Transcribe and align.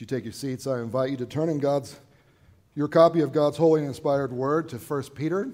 You 0.00 0.06
take 0.06 0.24
your 0.24 0.32
seats, 0.32 0.66
I 0.66 0.80
invite 0.80 1.10
you 1.10 1.18
to 1.18 1.26
turn 1.26 1.50
in 1.50 1.58
God's 1.58 2.00
your 2.74 2.88
copy 2.88 3.20
of 3.20 3.32
God's 3.32 3.58
holy 3.58 3.80
and 3.80 3.88
inspired 3.88 4.32
word 4.32 4.66
to 4.70 4.78
1 4.78 5.02
Peter, 5.14 5.50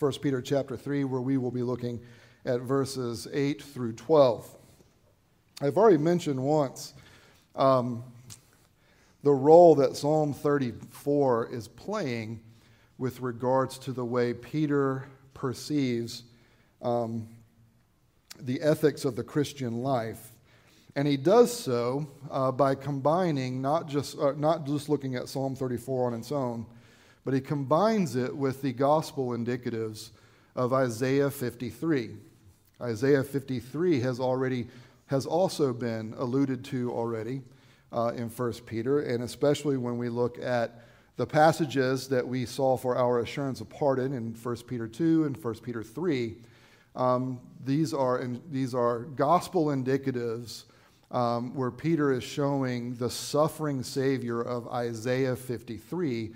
1 0.00 0.12
Peter 0.14 0.42
chapter 0.42 0.76
3, 0.76 1.04
where 1.04 1.20
we 1.20 1.36
will 1.36 1.52
be 1.52 1.62
looking 1.62 2.00
at 2.44 2.62
verses 2.62 3.28
8 3.32 3.62
through 3.62 3.92
12. 3.92 4.48
I've 5.62 5.76
already 5.76 5.98
mentioned 5.98 6.42
once 6.42 6.94
um, 7.54 8.02
the 9.22 9.30
role 9.30 9.76
that 9.76 9.96
Psalm 9.96 10.32
34 10.32 11.52
is 11.52 11.68
playing 11.68 12.40
with 12.98 13.20
regards 13.20 13.78
to 13.78 13.92
the 13.92 14.04
way 14.04 14.34
Peter 14.34 15.06
perceives 15.34 16.24
um, 16.82 17.28
the 18.40 18.60
ethics 18.60 19.04
of 19.04 19.14
the 19.14 19.22
Christian 19.22 19.84
life. 19.84 20.32
And 20.96 21.06
he 21.06 21.18
does 21.18 21.54
so 21.54 22.08
uh, 22.30 22.50
by 22.50 22.74
combining, 22.74 23.60
not 23.60 23.86
just, 23.86 24.18
uh, 24.18 24.32
not 24.32 24.66
just 24.66 24.88
looking 24.88 25.14
at 25.14 25.28
Psalm 25.28 25.54
34 25.54 26.06
on 26.06 26.14
its 26.14 26.32
own, 26.32 26.64
but 27.22 27.34
he 27.34 27.40
combines 27.40 28.16
it 28.16 28.34
with 28.34 28.62
the 28.62 28.72
gospel 28.72 29.28
indicatives 29.28 30.10
of 30.54 30.72
Isaiah 30.72 31.30
53. 31.30 32.16
Isaiah 32.80 33.22
53 33.22 34.00
has 34.00 34.18
already 34.18 34.68
has 35.08 35.26
also 35.26 35.72
been 35.72 36.14
alluded 36.16 36.64
to 36.64 36.90
already 36.90 37.42
uh, 37.92 38.12
in 38.16 38.28
1 38.28 38.52
Peter, 38.64 39.02
and 39.02 39.22
especially 39.22 39.76
when 39.76 39.98
we 39.98 40.08
look 40.08 40.42
at 40.42 40.82
the 41.16 41.26
passages 41.26 42.08
that 42.08 42.26
we 42.26 42.44
saw 42.44 42.76
for 42.76 42.96
our 42.96 43.20
assurance 43.20 43.60
of 43.60 43.68
pardon 43.68 44.12
in 44.14 44.34
1 44.34 44.56
Peter 44.66 44.88
2 44.88 45.24
and 45.24 45.36
1 45.36 45.54
Peter 45.56 45.82
3. 45.82 46.36
Um, 46.96 47.38
these, 47.64 47.94
are, 47.94 48.26
these 48.50 48.74
are 48.74 49.00
gospel 49.00 49.66
indicatives 49.66 50.64
um, 51.10 51.54
where 51.54 51.70
Peter 51.70 52.12
is 52.12 52.24
showing 52.24 52.94
the 52.96 53.10
suffering 53.10 53.82
Savior 53.82 54.40
of 54.40 54.68
Isaiah 54.68 55.36
53 55.36 56.32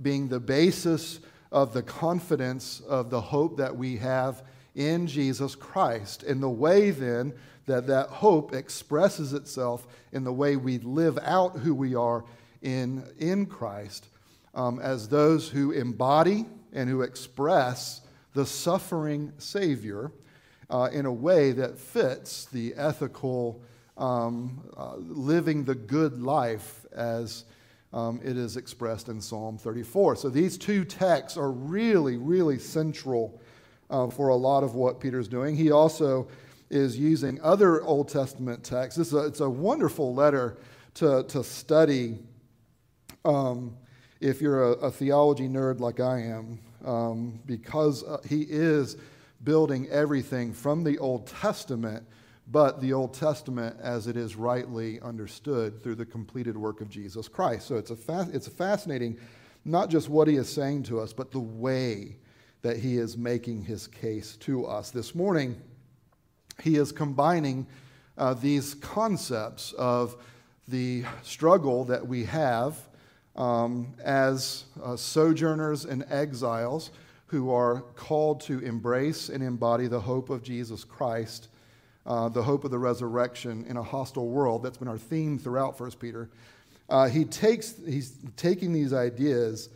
being 0.00 0.28
the 0.28 0.40
basis 0.40 1.20
of 1.50 1.72
the 1.72 1.82
confidence 1.82 2.80
of 2.80 3.10
the 3.10 3.20
hope 3.20 3.56
that 3.58 3.76
we 3.76 3.96
have 3.98 4.42
in 4.74 5.06
Jesus 5.06 5.54
Christ. 5.54 6.22
And 6.22 6.42
the 6.42 6.48
way 6.48 6.90
then 6.90 7.32
that 7.66 7.86
that 7.86 8.08
hope 8.08 8.54
expresses 8.54 9.32
itself 9.32 9.86
in 10.12 10.24
the 10.24 10.32
way 10.32 10.56
we 10.56 10.78
live 10.78 11.18
out 11.22 11.58
who 11.58 11.74
we 11.74 11.94
are 11.94 12.24
in, 12.62 13.04
in 13.18 13.46
Christ 13.46 14.08
um, 14.54 14.78
as 14.80 15.08
those 15.08 15.48
who 15.48 15.72
embody 15.72 16.46
and 16.72 16.88
who 16.88 17.02
express 17.02 18.00
the 18.34 18.46
suffering 18.46 19.32
Savior 19.38 20.10
uh, 20.70 20.88
in 20.92 21.06
a 21.06 21.12
way 21.12 21.52
that 21.52 21.78
fits 21.78 22.46
the 22.46 22.74
ethical 22.76 23.60
um, 24.02 24.60
uh, 24.76 24.96
living 24.96 25.64
the 25.64 25.76
good 25.76 26.20
life 26.20 26.84
as 26.92 27.44
um, 27.92 28.20
it 28.24 28.36
is 28.36 28.56
expressed 28.56 29.08
in 29.08 29.20
Psalm 29.20 29.56
34. 29.56 30.16
So 30.16 30.28
these 30.28 30.58
two 30.58 30.84
texts 30.84 31.38
are 31.38 31.52
really, 31.52 32.16
really 32.16 32.58
central 32.58 33.40
uh, 33.90 34.08
for 34.08 34.28
a 34.28 34.34
lot 34.34 34.64
of 34.64 34.74
what 34.74 34.98
Peter's 34.98 35.28
doing. 35.28 35.54
He 35.54 35.70
also 35.70 36.26
is 36.68 36.98
using 36.98 37.40
other 37.42 37.82
Old 37.82 38.08
Testament 38.08 38.64
texts. 38.64 39.12
A, 39.12 39.26
it's 39.26 39.40
a 39.40 39.48
wonderful 39.48 40.12
letter 40.12 40.56
to, 40.94 41.22
to 41.28 41.44
study 41.44 42.18
um, 43.24 43.76
if 44.20 44.40
you're 44.40 44.64
a, 44.64 44.72
a, 44.72 44.90
theology 44.90 45.48
nerd 45.48 45.78
like 45.78 46.00
I 46.00 46.22
am, 46.22 46.58
um, 46.84 47.38
because 47.46 48.02
uh, 48.02 48.18
he 48.28 48.42
is 48.42 48.96
building 49.44 49.88
everything 49.90 50.52
from 50.52 50.82
the 50.82 50.98
Old 50.98 51.28
Testament, 51.28 52.04
but 52.52 52.82
the 52.82 52.92
Old 52.92 53.14
Testament 53.14 53.76
as 53.80 54.06
it 54.06 54.16
is 54.16 54.36
rightly 54.36 55.00
understood 55.00 55.82
through 55.82 55.94
the 55.94 56.04
completed 56.04 56.56
work 56.56 56.82
of 56.82 56.90
Jesus 56.90 57.26
Christ. 57.26 57.66
So 57.66 57.76
it's 57.76 57.90
a, 57.90 57.96
fa- 57.96 58.28
it's 58.30 58.46
a 58.46 58.50
fascinating, 58.50 59.18
not 59.64 59.88
just 59.88 60.10
what 60.10 60.28
he 60.28 60.36
is 60.36 60.52
saying 60.52 60.82
to 60.84 61.00
us, 61.00 61.14
but 61.14 61.32
the 61.32 61.40
way 61.40 62.18
that 62.60 62.76
he 62.76 62.98
is 62.98 63.16
making 63.16 63.64
his 63.64 63.86
case 63.86 64.36
to 64.36 64.66
us. 64.66 64.90
This 64.90 65.14
morning, 65.14 65.56
he 66.62 66.76
is 66.76 66.92
combining 66.92 67.66
uh, 68.18 68.34
these 68.34 68.74
concepts 68.74 69.72
of 69.72 70.14
the 70.68 71.04
struggle 71.22 71.84
that 71.86 72.06
we 72.06 72.24
have 72.24 72.78
um, 73.34 73.94
as 74.04 74.64
uh, 74.84 74.94
sojourners 74.94 75.86
and 75.86 76.04
exiles 76.10 76.90
who 77.26 77.50
are 77.50 77.80
called 77.96 78.42
to 78.42 78.58
embrace 78.58 79.30
and 79.30 79.42
embody 79.42 79.86
the 79.86 80.00
hope 80.00 80.28
of 80.28 80.42
Jesus 80.42 80.84
Christ, 80.84 81.48
uh, 82.06 82.28
the 82.28 82.42
hope 82.42 82.64
of 82.64 82.70
the 82.70 82.78
resurrection 82.78 83.64
in 83.68 83.76
a 83.76 83.82
hostile 83.82 84.28
world. 84.28 84.62
That's 84.62 84.78
been 84.78 84.88
our 84.88 84.98
theme 84.98 85.38
throughout 85.38 85.78
1 85.78 85.92
Peter. 85.92 86.28
Uh, 86.88 87.08
he 87.08 87.24
takes, 87.24 87.74
he's 87.86 88.16
taking 88.36 88.72
these 88.72 88.92
ideas 88.92 89.68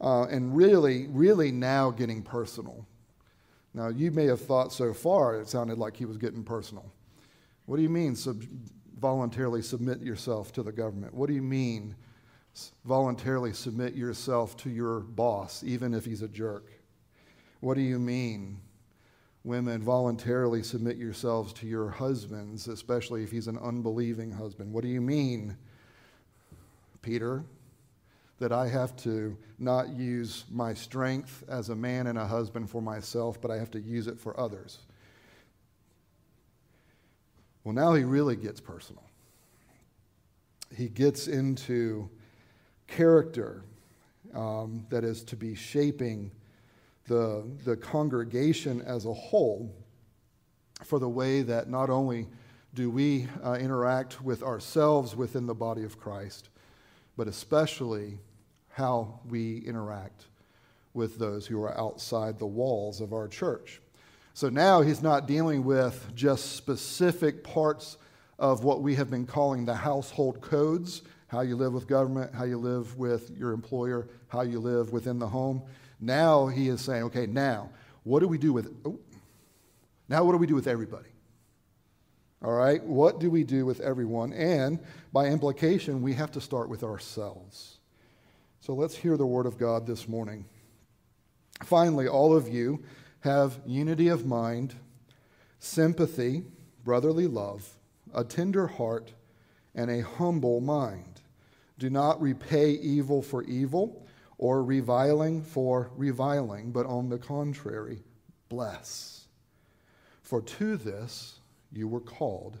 uh, 0.00 0.24
and 0.24 0.56
really, 0.56 1.06
really 1.08 1.52
now 1.52 1.90
getting 1.90 2.22
personal. 2.22 2.86
Now, 3.74 3.88
you 3.88 4.10
may 4.10 4.26
have 4.26 4.40
thought 4.40 4.72
so 4.72 4.94
far 4.94 5.40
it 5.40 5.48
sounded 5.48 5.78
like 5.78 5.96
he 5.96 6.04
was 6.04 6.16
getting 6.16 6.44
personal. 6.44 6.90
What 7.66 7.76
do 7.76 7.82
you 7.82 7.88
mean, 7.88 8.14
sub- 8.14 8.44
voluntarily 8.98 9.62
submit 9.62 10.00
yourself 10.00 10.52
to 10.52 10.62
the 10.62 10.72
government? 10.72 11.14
What 11.14 11.28
do 11.28 11.34
you 11.34 11.42
mean, 11.42 11.94
voluntarily 12.84 13.52
submit 13.52 13.94
yourself 13.94 14.56
to 14.58 14.70
your 14.70 15.00
boss, 15.00 15.64
even 15.64 15.92
if 15.92 16.04
he's 16.04 16.22
a 16.22 16.28
jerk? 16.28 16.72
What 17.60 17.74
do 17.74 17.80
you 17.80 17.98
mean, 17.98 18.58
women, 19.44 19.82
voluntarily 19.82 20.62
submit 20.62 20.96
yourselves 20.96 21.52
to 21.52 21.66
your 21.66 21.90
husbands, 21.90 22.66
especially 22.66 23.22
if 23.22 23.30
he's 23.30 23.46
an 23.46 23.58
unbelieving 23.58 24.32
husband? 24.32 24.72
What 24.72 24.82
do 24.82 24.88
you 24.88 25.00
mean, 25.00 25.56
Peter? 27.02 27.44
that 28.38 28.52
I 28.52 28.68
have 28.68 28.96
to 28.96 29.36
not 29.58 29.90
use 29.90 30.44
my 30.50 30.74
strength 30.74 31.44
as 31.48 31.68
a 31.68 31.74
man 31.74 32.08
and 32.08 32.18
a 32.18 32.26
husband 32.26 32.68
for 32.68 32.82
myself, 32.82 33.40
but 33.40 33.50
I 33.50 33.56
have 33.56 33.70
to 33.72 33.80
use 33.80 34.06
it 34.06 34.18
for 34.18 34.38
others. 34.38 34.78
Well, 37.62 37.74
now 37.74 37.94
he 37.94 38.04
really 38.04 38.36
gets 38.36 38.60
personal. 38.60 39.04
He 40.76 40.88
gets 40.88 41.28
into 41.28 42.10
character 42.88 43.64
um, 44.34 44.84
that 44.90 45.04
is 45.04 45.22
to 45.24 45.36
be 45.36 45.54
shaping 45.54 46.30
the, 47.06 47.44
the 47.64 47.76
congregation 47.76 48.80
as 48.82 49.04
a 49.04 49.12
whole 49.12 49.74
for 50.84 50.98
the 50.98 51.08
way 51.08 51.42
that 51.42 51.68
not 51.68 51.90
only 51.90 52.28
do 52.74 52.90
we 52.90 53.28
uh, 53.44 53.54
interact 53.54 54.22
with 54.22 54.42
ourselves 54.42 55.14
within 55.14 55.46
the 55.46 55.54
body 55.54 55.84
of 55.84 55.98
Christ, 55.98 56.48
but 57.16 57.28
especially 57.28 58.18
how 58.68 59.20
we 59.28 59.58
interact 59.58 60.26
with 60.92 61.18
those 61.18 61.46
who 61.46 61.62
are 61.62 61.78
outside 61.78 62.38
the 62.38 62.46
walls 62.46 63.00
of 63.00 63.12
our 63.12 63.28
church. 63.28 63.80
So 64.32 64.48
now 64.48 64.80
he's 64.80 65.02
not 65.02 65.28
dealing 65.28 65.64
with 65.64 66.12
just 66.14 66.56
specific 66.56 67.44
parts 67.44 67.96
of 68.38 68.64
what 68.64 68.82
we 68.82 68.96
have 68.96 69.10
been 69.10 69.26
calling 69.26 69.64
the 69.64 69.74
household 69.74 70.40
codes 70.40 71.02
how 71.34 71.40
you 71.40 71.56
live 71.56 71.72
with 71.72 71.88
government, 71.88 72.32
how 72.32 72.44
you 72.44 72.56
live 72.56 72.96
with 72.96 73.36
your 73.36 73.50
employer, 73.50 74.06
how 74.28 74.42
you 74.42 74.60
live 74.60 74.92
within 74.92 75.18
the 75.18 75.26
home. 75.26 75.60
Now 76.04 76.48
he 76.48 76.68
is 76.68 76.82
saying, 76.82 77.04
okay, 77.04 77.26
now 77.26 77.70
what 78.02 78.20
do 78.20 78.28
we 78.28 78.36
do 78.36 78.52
with 78.52 78.74
oh, 78.84 78.98
now 80.06 80.22
what 80.22 80.32
do 80.32 80.38
we 80.38 80.46
do 80.46 80.54
with 80.54 80.66
everybody? 80.66 81.08
All 82.44 82.52
right, 82.52 82.84
what 82.84 83.20
do 83.20 83.30
we 83.30 83.42
do 83.42 83.64
with 83.64 83.80
everyone? 83.80 84.34
And 84.34 84.78
by 85.14 85.26
implication, 85.26 86.02
we 86.02 86.12
have 86.12 86.30
to 86.32 86.42
start 86.42 86.68
with 86.68 86.84
ourselves. 86.84 87.78
So 88.60 88.74
let's 88.74 88.96
hear 88.96 89.16
the 89.16 89.26
word 89.26 89.46
of 89.46 89.56
God 89.56 89.86
this 89.86 90.06
morning. 90.06 90.44
Finally, 91.62 92.06
all 92.06 92.36
of 92.36 92.48
you 92.48 92.84
have 93.20 93.58
unity 93.64 94.08
of 94.08 94.26
mind, 94.26 94.74
sympathy, 95.58 96.44
brotherly 96.84 97.26
love, 97.26 97.78
a 98.12 98.24
tender 98.24 98.66
heart, 98.66 99.12
and 99.74 99.90
a 99.90 100.02
humble 100.02 100.60
mind. 100.60 101.22
Do 101.78 101.88
not 101.88 102.20
repay 102.20 102.72
evil 102.72 103.22
for 103.22 103.42
evil 103.44 104.03
or 104.38 104.64
reviling 104.64 105.42
for 105.42 105.90
reviling, 105.96 106.70
but 106.72 106.86
on 106.86 107.08
the 107.08 107.18
contrary, 107.18 108.02
bless. 108.48 109.26
For 110.22 110.40
to 110.40 110.76
this 110.76 111.40
you 111.72 111.88
were 111.88 112.00
called, 112.00 112.58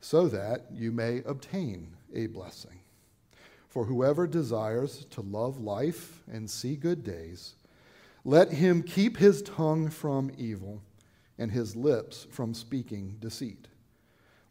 so 0.00 0.28
that 0.28 0.66
you 0.72 0.92
may 0.92 1.22
obtain 1.26 1.94
a 2.14 2.26
blessing. 2.26 2.80
For 3.68 3.84
whoever 3.84 4.26
desires 4.26 5.04
to 5.10 5.20
love 5.20 5.60
life 5.60 6.22
and 6.30 6.48
see 6.48 6.76
good 6.76 7.04
days, 7.04 7.54
let 8.24 8.50
him 8.50 8.82
keep 8.82 9.18
his 9.18 9.42
tongue 9.42 9.90
from 9.90 10.32
evil 10.38 10.82
and 11.38 11.50
his 11.50 11.76
lips 11.76 12.26
from 12.30 12.54
speaking 12.54 13.16
deceit. 13.20 13.68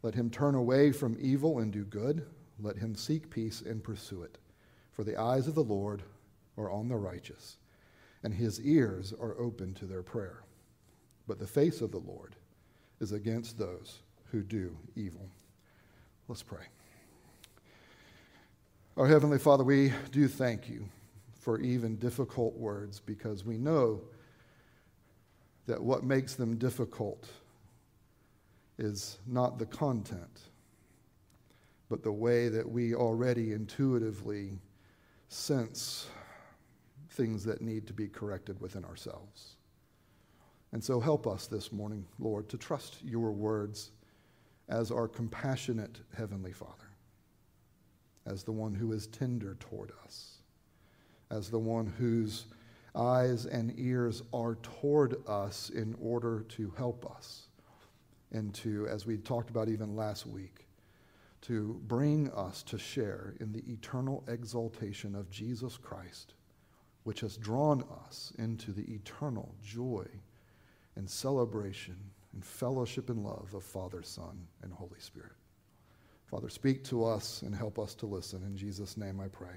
Let 0.02 0.14
him 0.14 0.30
turn 0.30 0.54
away 0.54 0.92
from 0.92 1.16
evil 1.20 1.58
and 1.58 1.72
do 1.72 1.84
good. 1.84 2.26
Let 2.60 2.76
him 2.76 2.94
seek 2.94 3.28
peace 3.28 3.60
and 3.60 3.82
pursue 3.82 4.22
it. 4.22 4.38
For 4.96 5.04
the 5.04 5.20
eyes 5.20 5.46
of 5.46 5.54
the 5.54 5.62
Lord 5.62 6.02
are 6.56 6.70
on 6.70 6.88
the 6.88 6.96
righteous, 6.96 7.58
and 8.22 8.32
his 8.32 8.58
ears 8.62 9.12
are 9.20 9.38
open 9.38 9.74
to 9.74 9.84
their 9.84 10.02
prayer. 10.02 10.42
But 11.28 11.38
the 11.38 11.46
face 11.46 11.82
of 11.82 11.92
the 11.92 11.98
Lord 11.98 12.34
is 12.98 13.12
against 13.12 13.58
those 13.58 13.98
who 14.32 14.42
do 14.42 14.74
evil. 14.96 15.28
Let's 16.28 16.42
pray. 16.42 16.64
Our 18.96 19.06
Heavenly 19.06 19.38
Father, 19.38 19.64
we 19.64 19.92
do 20.12 20.28
thank 20.28 20.66
you 20.66 20.88
for 21.40 21.60
even 21.60 21.96
difficult 21.96 22.54
words 22.56 22.98
because 22.98 23.44
we 23.44 23.58
know 23.58 24.00
that 25.66 25.82
what 25.82 26.04
makes 26.04 26.36
them 26.36 26.56
difficult 26.56 27.28
is 28.78 29.18
not 29.26 29.58
the 29.58 29.66
content, 29.66 30.40
but 31.90 32.02
the 32.02 32.12
way 32.12 32.48
that 32.48 32.66
we 32.66 32.94
already 32.94 33.52
intuitively 33.52 34.58
sense 35.28 36.08
things 37.10 37.44
that 37.44 37.62
need 37.62 37.86
to 37.86 37.92
be 37.92 38.08
corrected 38.08 38.60
within 38.60 38.84
ourselves. 38.84 39.56
And 40.72 40.82
so 40.82 41.00
help 41.00 41.26
us 41.26 41.46
this 41.46 41.72
morning, 41.72 42.04
Lord, 42.18 42.48
to 42.50 42.58
trust 42.58 42.98
your 43.02 43.32
words 43.32 43.92
as 44.68 44.90
our 44.90 45.08
compassionate 45.08 46.00
Heavenly 46.16 46.52
Father, 46.52 46.90
as 48.26 48.42
the 48.42 48.52
one 48.52 48.74
who 48.74 48.92
is 48.92 49.06
tender 49.06 49.56
toward 49.60 49.92
us, 50.04 50.38
as 51.30 51.50
the 51.50 51.58
one 51.58 51.86
whose 51.86 52.46
eyes 52.94 53.46
and 53.46 53.72
ears 53.78 54.22
are 54.32 54.56
toward 54.56 55.16
us 55.28 55.70
in 55.70 55.96
order 56.00 56.44
to 56.48 56.72
help 56.76 57.10
us 57.16 57.48
and 58.32 58.52
to, 58.54 58.86
as 58.88 59.06
we 59.06 59.16
talked 59.16 59.50
about 59.50 59.68
even 59.68 59.94
last 59.94 60.26
week, 60.26 60.65
to 61.46 61.80
bring 61.86 62.28
us 62.32 62.62
to 62.64 62.76
share 62.78 63.34
in 63.40 63.52
the 63.52 63.62
eternal 63.70 64.24
exaltation 64.26 65.14
of 65.14 65.30
Jesus 65.30 65.76
Christ, 65.76 66.34
which 67.04 67.20
has 67.20 67.36
drawn 67.36 67.84
us 68.04 68.32
into 68.38 68.72
the 68.72 68.82
eternal 68.92 69.54
joy 69.62 70.04
and 70.96 71.08
celebration 71.08 71.96
and 72.32 72.44
fellowship 72.44 73.10
and 73.10 73.22
love 73.22 73.54
of 73.54 73.62
Father, 73.62 74.02
Son, 74.02 74.46
and 74.62 74.72
Holy 74.72 74.98
Spirit. 74.98 75.32
Father, 76.26 76.48
speak 76.48 76.82
to 76.84 77.04
us 77.04 77.42
and 77.42 77.54
help 77.54 77.78
us 77.78 77.94
to 77.94 78.06
listen. 78.06 78.42
In 78.42 78.56
Jesus' 78.56 78.96
name 78.96 79.20
I 79.20 79.28
pray. 79.28 79.54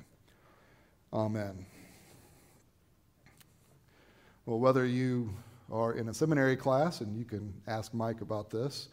Amen. 1.12 1.66
Well, 4.46 4.60
whether 4.60 4.86
you 4.86 5.34
are 5.72 5.94
in 5.94 6.10
a 6.10 6.14
seminary 6.14 6.56
class, 6.56 7.02
and 7.02 7.18
you 7.18 7.26
can 7.26 7.52
ask 7.68 7.96
Mike 7.96 8.22
about 8.22 8.52
this, 8.52 8.90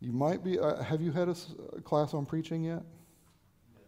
you 0.00 0.12
might 0.12 0.44
be. 0.44 0.58
Uh, 0.58 0.82
have 0.82 1.00
you 1.00 1.12
had 1.12 1.28
a, 1.28 1.36
a, 1.76 1.80
class 1.80 2.14
on 2.14 2.26
preaching 2.26 2.64
yet? 2.64 2.82
Yes, 3.74 3.82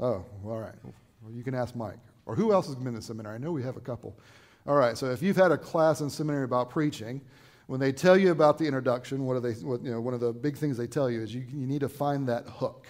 oh, 0.00 0.24
all 0.44 0.58
right. 0.58 0.74
Well, 1.22 1.32
you 1.32 1.42
can 1.42 1.54
ask 1.54 1.74
Mike. 1.74 1.98
Or 2.26 2.36
who 2.36 2.52
else 2.52 2.66
has 2.66 2.76
been 2.76 2.88
in 2.88 2.94
the 2.94 3.02
seminary? 3.02 3.36
I 3.36 3.38
know 3.38 3.52
we 3.52 3.62
have 3.62 3.76
a 3.76 3.80
couple. 3.80 4.18
All 4.66 4.76
right, 4.76 4.98
so 4.98 5.10
if 5.10 5.22
you've 5.22 5.36
had 5.36 5.50
a 5.50 5.58
class 5.58 6.00
in 6.00 6.10
seminary 6.10 6.44
about 6.44 6.68
preaching, 6.68 7.22
when 7.68 7.80
they 7.80 7.92
tell 7.92 8.16
you 8.16 8.30
about 8.30 8.58
the 8.58 8.66
introduction, 8.66 9.24
what 9.24 9.36
are 9.36 9.40
they, 9.40 9.52
what, 9.52 9.82
you 9.82 9.90
know, 9.90 10.00
one 10.00 10.14
of 10.14 10.20
the 10.20 10.32
big 10.32 10.56
things 10.56 10.76
they 10.76 10.86
tell 10.86 11.10
you 11.10 11.22
is 11.22 11.34
you, 11.34 11.44
you 11.50 11.66
need 11.66 11.80
to 11.80 11.88
find 11.88 12.28
that 12.28 12.44
hook, 12.46 12.86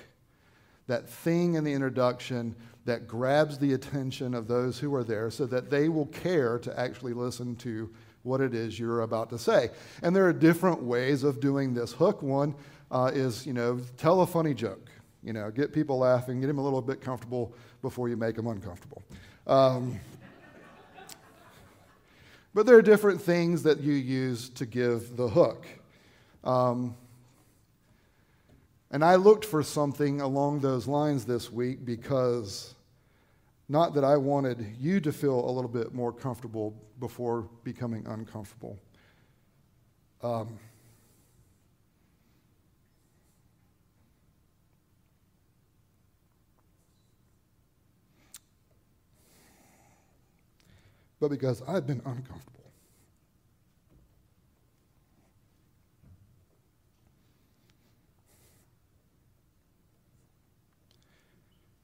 that 0.88 1.09
thing 1.09 1.55
in 1.55 1.64
the 1.64 1.73
introduction 1.73 2.55
that 2.85 3.06
grabs 3.06 3.59
the 3.59 3.75
attention 3.75 4.35
of 4.35 4.49
those 4.49 4.79
who 4.79 4.94
are 4.94 5.05
there 5.05 5.31
so 5.31 5.47
that 5.47 5.71
they 5.71 5.88
will 5.88 6.06
care 6.06 6.59
to 6.59 6.79
actually 6.79 7.12
listen 7.12 7.55
to 7.56 7.91
what 8.23 8.41
it 8.41 8.55
is 8.55 8.79
you're 8.79 9.03
about 9.03 9.31
to 9.31 9.38
say. 9.38 9.70
And 10.03 10.15
there 10.15 10.26
are 10.26 10.32
different 10.32 10.82
ways 10.82 11.25
of 11.25 11.41
doing 11.41 11.75
this. 11.75 11.93
Hook 11.93 12.23
one 12.23 12.55
uh, 12.91 13.11
is, 13.15 13.47
you 13.47 13.53
know, 13.53 13.81
tell 13.97 14.23
a 14.23 14.26
funny 14.26 14.55
joke. 14.55 14.88
You 15.23 15.32
know, 15.32 15.50
get 15.50 15.73
people 15.73 15.99
laughing, 15.99 16.41
get 16.41 16.47
them 16.47 16.59
a 16.59 16.62
little 16.62 16.82
bit 16.82 17.00
comfortable 17.00 17.53
before 17.82 18.09
you 18.09 18.17
make 18.17 18.37
them 18.37 18.47
uncomfortable. 18.47 19.03
Um, 19.47 19.99
but 22.55 22.67
there 22.67 22.76
are 22.76 22.82
different 22.82 23.20
things 23.20 23.62
that 23.65 23.81
you 23.81 23.93
use 23.93 24.49
to 24.50 24.67
give 24.67 25.17
the 25.17 25.29
hook. 25.29 25.67
Um, 26.44 26.97
and 28.91 29.05
I 29.05 29.17
looked 29.17 29.44
for 29.44 29.62
something 29.62 30.21
along 30.21 30.61
those 30.61 30.87
lines 30.87 31.25
this 31.25 31.53
week 31.53 31.85
because 31.85 32.75
not 33.69 33.94
that 33.94 34.05
I 34.05 34.17
wanted 34.17 34.76
you 34.79 35.00
to 35.00 35.12
feel 35.12 35.49
a 35.49 35.50
little 35.50 35.70
bit 35.70 35.94
more 35.94 36.12
comfortable 36.12 36.75
before 36.99 37.49
becoming 37.65 38.06
uncomfortable. 38.06 38.79
Um, 40.23 40.59
but 51.21 51.29
because 51.29 51.62
I've 51.69 51.87
been 51.87 52.00
uncomfortable. 52.06 52.58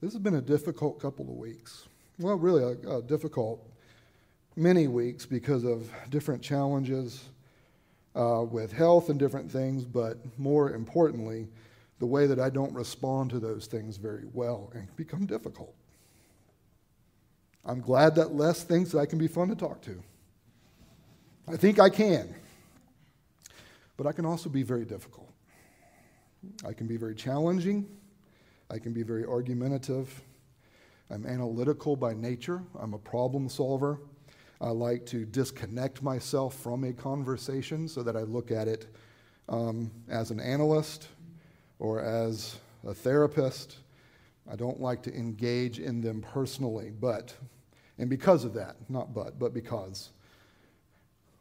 This 0.05 0.13
has 0.13 0.21
been 0.21 0.35
a 0.35 0.41
difficult 0.41 0.99
couple 0.99 1.27
of 1.27 1.35
weeks. 1.35 1.87
Well, 2.19 2.35
really, 2.35 2.61
a, 2.61 2.97
a 2.97 3.01
difficult 3.01 3.67
many 4.55 4.87
weeks 4.87 5.25
because 5.25 5.63
of 5.63 5.91
different 6.11 6.43
challenges 6.43 7.23
uh, 8.15 8.45
with 8.47 8.71
health 8.71 9.09
and 9.09 9.17
different 9.17 9.51
things, 9.51 9.83
but 9.83 10.19
more 10.37 10.73
importantly, 10.73 11.47
the 11.97 12.05
way 12.05 12.27
that 12.27 12.39
I 12.39 12.51
don't 12.51 12.71
respond 12.71 13.31
to 13.31 13.39
those 13.39 13.65
things 13.65 13.97
very 13.97 14.25
well 14.31 14.71
and 14.75 14.95
become 14.95 15.25
difficult. 15.25 15.73
I'm 17.65 17.81
glad 17.81 18.13
that 18.13 18.35
Les 18.35 18.63
thinks 18.63 18.91
that 18.91 18.99
I 18.99 19.07
can 19.07 19.17
be 19.17 19.27
fun 19.27 19.47
to 19.47 19.55
talk 19.55 19.81
to. 19.81 20.03
I 21.47 21.57
think 21.57 21.79
I 21.79 21.89
can. 21.89 22.29
But 23.97 24.05
I 24.05 24.11
can 24.11 24.27
also 24.27 24.49
be 24.49 24.61
very 24.61 24.85
difficult. 24.85 25.31
I 26.63 26.73
can 26.73 26.85
be 26.85 26.95
very 26.95 27.15
challenging. 27.15 27.87
I 28.69 28.79
can 28.79 28.93
be 28.93 29.03
very 29.03 29.25
argumentative. 29.25 30.21
I'm 31.09 31.25
analytical 31.25 31.95
by 31.95 32.13
nature. 32.13 32.63
I'm 32.79 32.93
a 32.93 32.99
problem 32.99 33.47
solver. 33.47 33.99
I 34.59 34.69
like 34.69 35.05
to 35.07 35.25
disconnect 35.25 36.01
myself 36.01 36.55
from 36.55 36.83
a 36.83 36.93
conversation 36.93 37.87
so 37.87 38.01
that 38.03 38.15
I 38.15 38.21
look 38.21 38.51
at 38.51 38.67
it 38.67 38.87
um, 39.49 39.91
as 40.09 40.31
an 40.31 40.39
analyst 40.39 41.09
or 41.79 42.01
as 42.01 42.57
a 42.85 42.93
therapist. 42.93 43.77
I 44.51 44.55
don't 44.55 44.79
like 44.79 45.03
to 45.03 45.13
engage 45.13 45.79
in 45.79 46.01
them 46.01 46.21
personally, 46.21 46.91
but 46.99 47.35
and 47.97 48.09
because 48.09 48.43
of 48.43 48.53
that, 48.55 48.75
not 48.89 49.13
but, 49.13 49.39
but 49.39 49.53
because, 49.53 50.11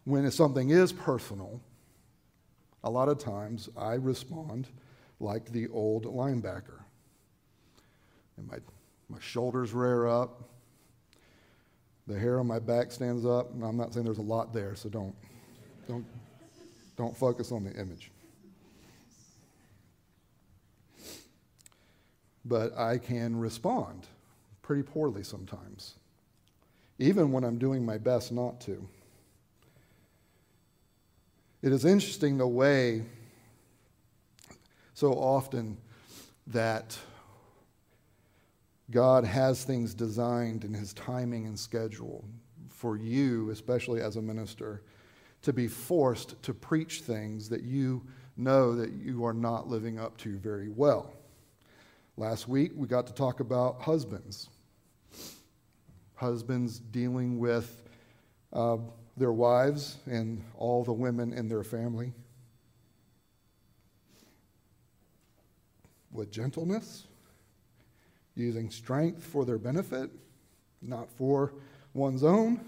when 0.05 0.31
something 0.31 0.71
is 0.71 0.93
personal, 0.93 1.61
a 2.85 2.91
lot 2.91 3.09
of 3.09 3.19
times 3.19 3.69
I 3.77 3.95
respond 3.95 4.69
like 5.19 5.51
the 5.51 5.69
old 5.69 6.05
linebacker. 6.05 6.84
And 8.37 8.49
my, 8.49 8.59
my 9.09 9.19
shoulders 9.21 9.73
rear 9.73 10.07
up, 10.07 10.43
the 12.07 12.19
hair 12.19 12.39
on 12.41 12.47
my 12.47 12.59
back 12.59 12.93
stands 12.93 13.25
up. 13.25 13.53
And 13.53 13.65
I'm 13.65 13.77
not 13.77 13.95
saying 13.95 14.05
there's 14.05 14.19
a 14.19 14.23
lot 14.23 14.53
there, 14.53 14.75
so 14.75 14.89
don't, 14.89 15.15
don't, 15.89 16.05
don't 16.97 17.17
focus 17.17 17.53
on 17.53 17.65
the 17.65 17.73
image. 17.73 18.11
But 22.45 22.77
I 22.77 22.99
can 22.99 23.39
respond 23.39 24.07
pretty 24.63 24.83
poorly 24.83 25.23
sometimes 25.23 25.95
even 26.99 27.33
when 27.33 27.45
I'm 27.45 27.59
doing 27.59 27.85
my 27.85 27.99
best 27.99 28.33
not 28.33 28.61
to. 28.63 28.87
It 31.63 31.73
is 31.73 31.85
interesting 31.85 32.39
the 32.39 32.47
way 32.47 33.03
so 34.93 35.13
often 35.13 35.77
that 36.49 36.97
God 38.95 39.25
has 39.25 39.65
things 39.65 39.93
designed 39.93 40.63
in 40.63 40.73
his 40.73 40.95
timing 40.95 41.47
and 41.47 41.59
schedule 41.59 42.25
for 42.69 42.97
you, 42.97 43.51
especially 43.51 44.01
as 44.01 44.15
a 44.15 44.23
minister, 44.23 44.85
to 45.43 45.53
be 45.53 45.67
forced 45.67 46.41
to 46.45 46.55
preach 46.55 47.01
things 47.01 47.49
that 47.49 47.65
you 47.65 48.07
know 48.37 48.73
that 48.77 48.93
you 48.93 49.25
are 49.25 49.35
not 49.35 49.67
living 49.67 49.99
up 49.99 50.17
to 50.19 50.39
very 50.39 50.69
well. 50.69 51.13
Last 52.17 52.47
week, 52.47 52.71
we 52.77 52.87
got 52.87 53.05
to 53.09 53.13
talk 53.13 53.41
about 53.41 53.83
husbands. 53.83 54.49
Husbands 56.15 56.79
dealing 56.79 57.41
with 57.41 57.83
uh, 58.53 58.77
their 59.17 59.33
wives 59.33 59.97
and 60.07 60.41
all 60.55 60.85
the 60.85 60.93
women 60.93 61.33
in 61.33 61.49
their 61.49 61.65
family. 61.65 62.13
With 66.13 66.31
gentleness, 66.31 67.09
using 68.35 68.71
strength 68.71 69.23
for 69.23 69.45
their 69.45 69.59
benefit, 69.59 70.11
not 70.83 71.11
for 71.11 71.53
one's 71.93 72.25
own, 72.25 72.61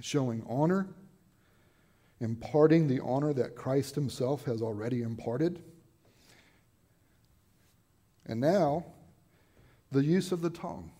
showing 0.00 0.44
honor, 0.48 0.86
imparting 2.20 2.86
the 2.86 3.00
honor 3.00 3.32
that 3.32 3.56
Christ 3.56 3.94
Himself 3.94 4.44
has 4.44 4.62
already 4.62 5.02
imparted. 5.02 5.62
And 8.26 8.40
now, 8.40 8.84
the 9.92 10.04
use 10.04 10.32
of 10.32 10.42
the 10.42 10.50
tongue. 10.50 10.90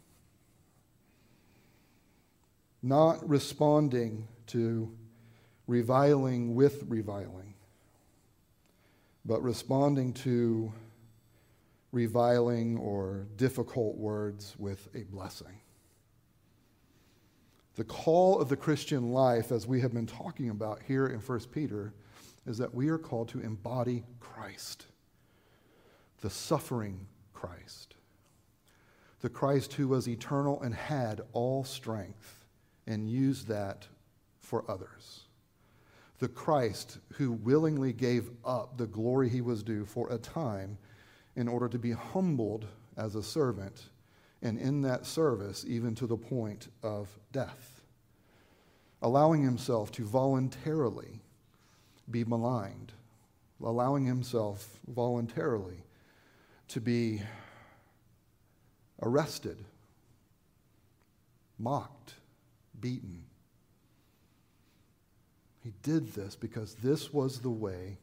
Not 2.83 3.29
responding 3.29 4.29
to 4.49 4.93
reviling 5.67 6.55
with 6.55 6.85
reviling, 6.89 7.46
but 9.27 9.43
responding 9.43 10.13
to 10.13 10.73
reviling 11.91 12.77
or 12.79 13.27
difficult 13.37 13.97
words 13.97 14.55
with 14.59 14.89
a 14.95 15.03
blessing. 15.03 15.61
The 17.75 17.85
call 17.85 18.41
of 18.41 18.49
the 18.49 18.57
Christian 18.57 19.13
life, 19.13 19.51
as 19.51 19.67
we 19.67 19.81
have 19.81 19.93
been 19.93 20.07
talking 20.07 20.49
about 20.51 20.81
here 20.87 21.09
in 21.09 21.19
1 21.19 21.41
Peter, 21.53 21.93
is 22.47 22.57
that 22.59 22.73
we 22.73 22.89
are 22.89 22.99
called 22.99 23.29
to 23.31 23.41
embody 23.41 24.05
Christ, 24.21 24.87
the 26.21 26.31
suffering 26.31 27.07
Christ, 27.35 27.97
the 29.21 29.29
Christ 29.29 29.75
who 29.75 29.89
was 29.89 30.09
eternal 30.09 30.63
and 30.63 30.75
had 30.75 31.21
all 31.33 31.65
strength 31.65 32.47
and 32.87 33.11
used 33.11 33.49
that 33.49 33.89
for 34.39 34.65
others. 34.71 35.26
The 36.19 36.29
Christ 36.29 36.99
who 37.15 37.33
willingly 37.33 37.93
gave 37.93 38.31
up 38.45 38.79
the 38.79 38.87
glory 38.87 39.29
he 39.29 39.41
was 39.41 39.63
due 39.63 39.85
for 39.85 40.11
a 40.11 40.19
time 40.19 40.79
in 41.35 41.49
order 41.49 41.69
to 41.69 41.79
be 41.79 41.93
humbled 41.93 42.67
as 42.97 43.15
a 43.15 43.23
servant, 43.23 43.91
and 44.41 44.59
in 44.59 44.81
that 44.83 45.05
service, 45.05 45.65
even 45.69 45.95
to 45.97 46.07
the 46.07 46.17
point 46.17 46.69
of 46.83 47.09
death, 47.33 47.83
allowing 49.03 49.43
himself 49.43 49.93
to 49.93 50.05
voluntarily 50.05 51.21
be 52.11 52.25
maligned, 52.25 52.93
allowing 53.63 54.07
himself 54.07 54.81
voluntarily 54.87 55.85
to 56.69 56.81
be 56.81 57.21
arrested, 59.03 59.63
mocked, 61.59 62.15
beaten. 62.81 63.25
He 65.67 65.73
did 65.83 66.13
this 66.13 66.37
because 66.37 66.77
this 66.77 67.13
was 67.13 67.41
the 67.41 67.51
way 67.51 67.99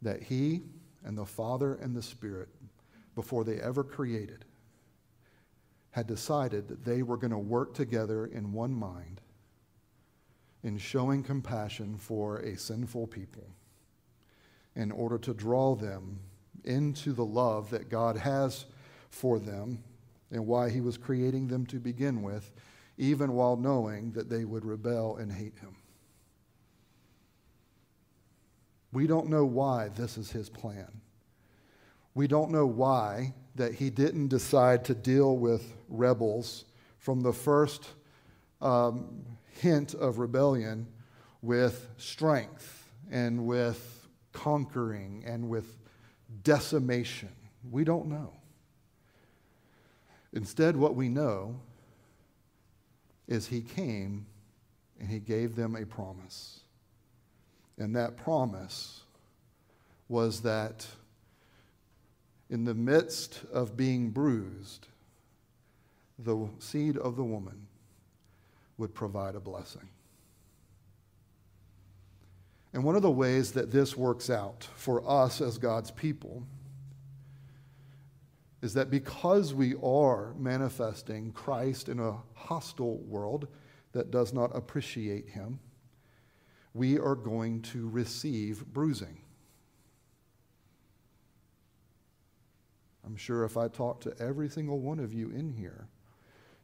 that 0.00 0.22
he 0.22 0.62
and 1.04 1.18
the 1.18 1.26
Father 1.26 1.74
and 1.74 1.92
the 1.92 2.04
Spirit, 2.04 2.48
before 3.16 3.42
they 3.42 3.56
ever 3.56 3.82
created, 3.82 4.44
had 5.90 6.06
decided 6.06 6.68
that 6.68 6.84
they 6.84 7.02
were 7.02 7.16
going 7.16 7.32
to 7.32 7.38
work 7.38 7.74
together 7.74 8.26
in 8.26 8.52
one 8.52 8.72
mind 8.72 9.20
in 10.62 10.78
showing 10.78 11.24
compassion 11.24 11.96
for 11.96 12.38
a 12.38 12.56
sinful 12.56 13.08
people 13.08 13.48
in 14.76 14.92
order 14.92 15.18
to 15.18 15.34
draw 15.34 15.74
them 15.74 16.20
into 16.62 17.12
the 17.12 17.24
love 17.24 17.70
that 17.70 17.88
God 17.88 18.16
has 18.16 18.66
for 19.10 19.40
them 19.40 19.82
and 20.30 20.46
why 20.46 20.70
He 20.70 20.80
was 20.80 20.96
creating 20.96 21.48
them 21.48 21.66
to 21.66 21.80
begin 21.80 22.22
with, 22.22 22.52
even 22.98 23.32
while 23.32 23.56
knowing 23.56 24.12
that 24.12 24.30
they 24.30 24.44
would 24.44 24.64
rebel 24.64 25.16
and 25.16 25.32
hate 25.32 25.58
Him. 25.58 25.74
We 28.92 29.06
don't 29.06 29.28
know 29.28 29.44
why 29.44 29.88
this 29.88 30.16
is 30.16 30.30
His 30.30 30.48
plan. 30.48 31.00
We 32.14 32.26
don't 32.26 32.50
know 32.50 32.66
why 32.66 33.34
that 33.54 33.74
He 33.74 33.90
didn't 33.90 34.28
decide 34.28 34.84
to 34.86 34.94
deal 34.94 35.36
with 35.36 35.76
rebels 35.88 36.64
from 36.98 37.20
the 37.20 37.32
first 37.32 37.86
um, 38.60 39.24
hint 39.60 39.94
of 39.94 40.18
rebellion 40.18 40.86
with 41.42 41.88
strength 41.96 42.90
and 43.10 43.46
with 43.46 44.06
conquering 44.32 45.24
and 45.26 45.48
with 45.48 45.78
decimation. 46.42 47.30
We 47.70 47.84
don't 47.84 48.06
know. 48.06 48.32
Instead, 50.32 50.76
what 50.76 50.94
we 50.94 51.08
know 51.08 51.60
is 53.26 53.46
he 53.46 53.60
came 53.60 54.26
and 55.00 55.08
he 55.08 55.18
gave 55.18 55.56
them 55.56 55.76
a 55.76 55.86
promise. 55.86 56.60
And 57.78 57.94
that 57.94 58.16
promise 58.16 59.02
was 60.08 60.40
that 60.40 60.86
in 62.50 62.64
the 62.64 62.74
midst 62.74 63.40
of 63.52 63.76
being 63.76 64.10
bruised, 64.10 64.88
the 66.18 66.48
seed 66.58 66.96
of 66.96 67.16
the 67.16 67.24
woman 67.24 67.66
would 68.78 68.94
provide 68.94 69.34
a 69.34 69.40
blessing. 69.40 69.88
And 72.72 72.84
one 72.84 72.96
of 72.96 73.02
the 73.02 73.10
ways 73.10 73.52
that 73.52 73.70
this 73.70 73.96
works 73.96 74.28
out 74.28 74.66
for 74.74 75.02
us 75.08 75.40
as 75.40 75.58
God's 75.58 75.90
people 75.90 76.42
is 78.60 78.74
that 78.74 78.90
because 78.90 79.54
we 79.54 79.74
are 79.82 80.34
manifesting 80.38 81.32
Christ 81.32 81.88
in 81.88 82.00
a 82.00 82.16
hostile 82.34 82.98
world 82.98 83.46
that 83.92 84.10
does 84.10 84.32
not 84.32 84.54
appreciate 84.54 85.28
him, 85.28 85.60
we 86.74 86.98
are 86.98 87.14
going 87.14 87.62
to 87.62 87.88
receive 87.88 88.64
bruising. 88.66 89.18
I'm 93.04 93.16
sure 93.16 93.44
if 93.44 93.56
I 93.56 93.68
talk 93.68 94.00
to 94.02 94.14
every 94.20 94.48
single 94.48 94.80
one 94.80 94.98
of 94.98 95.14
you 95.14 95.30
in 95.30 95.50
here, 95.50 95.88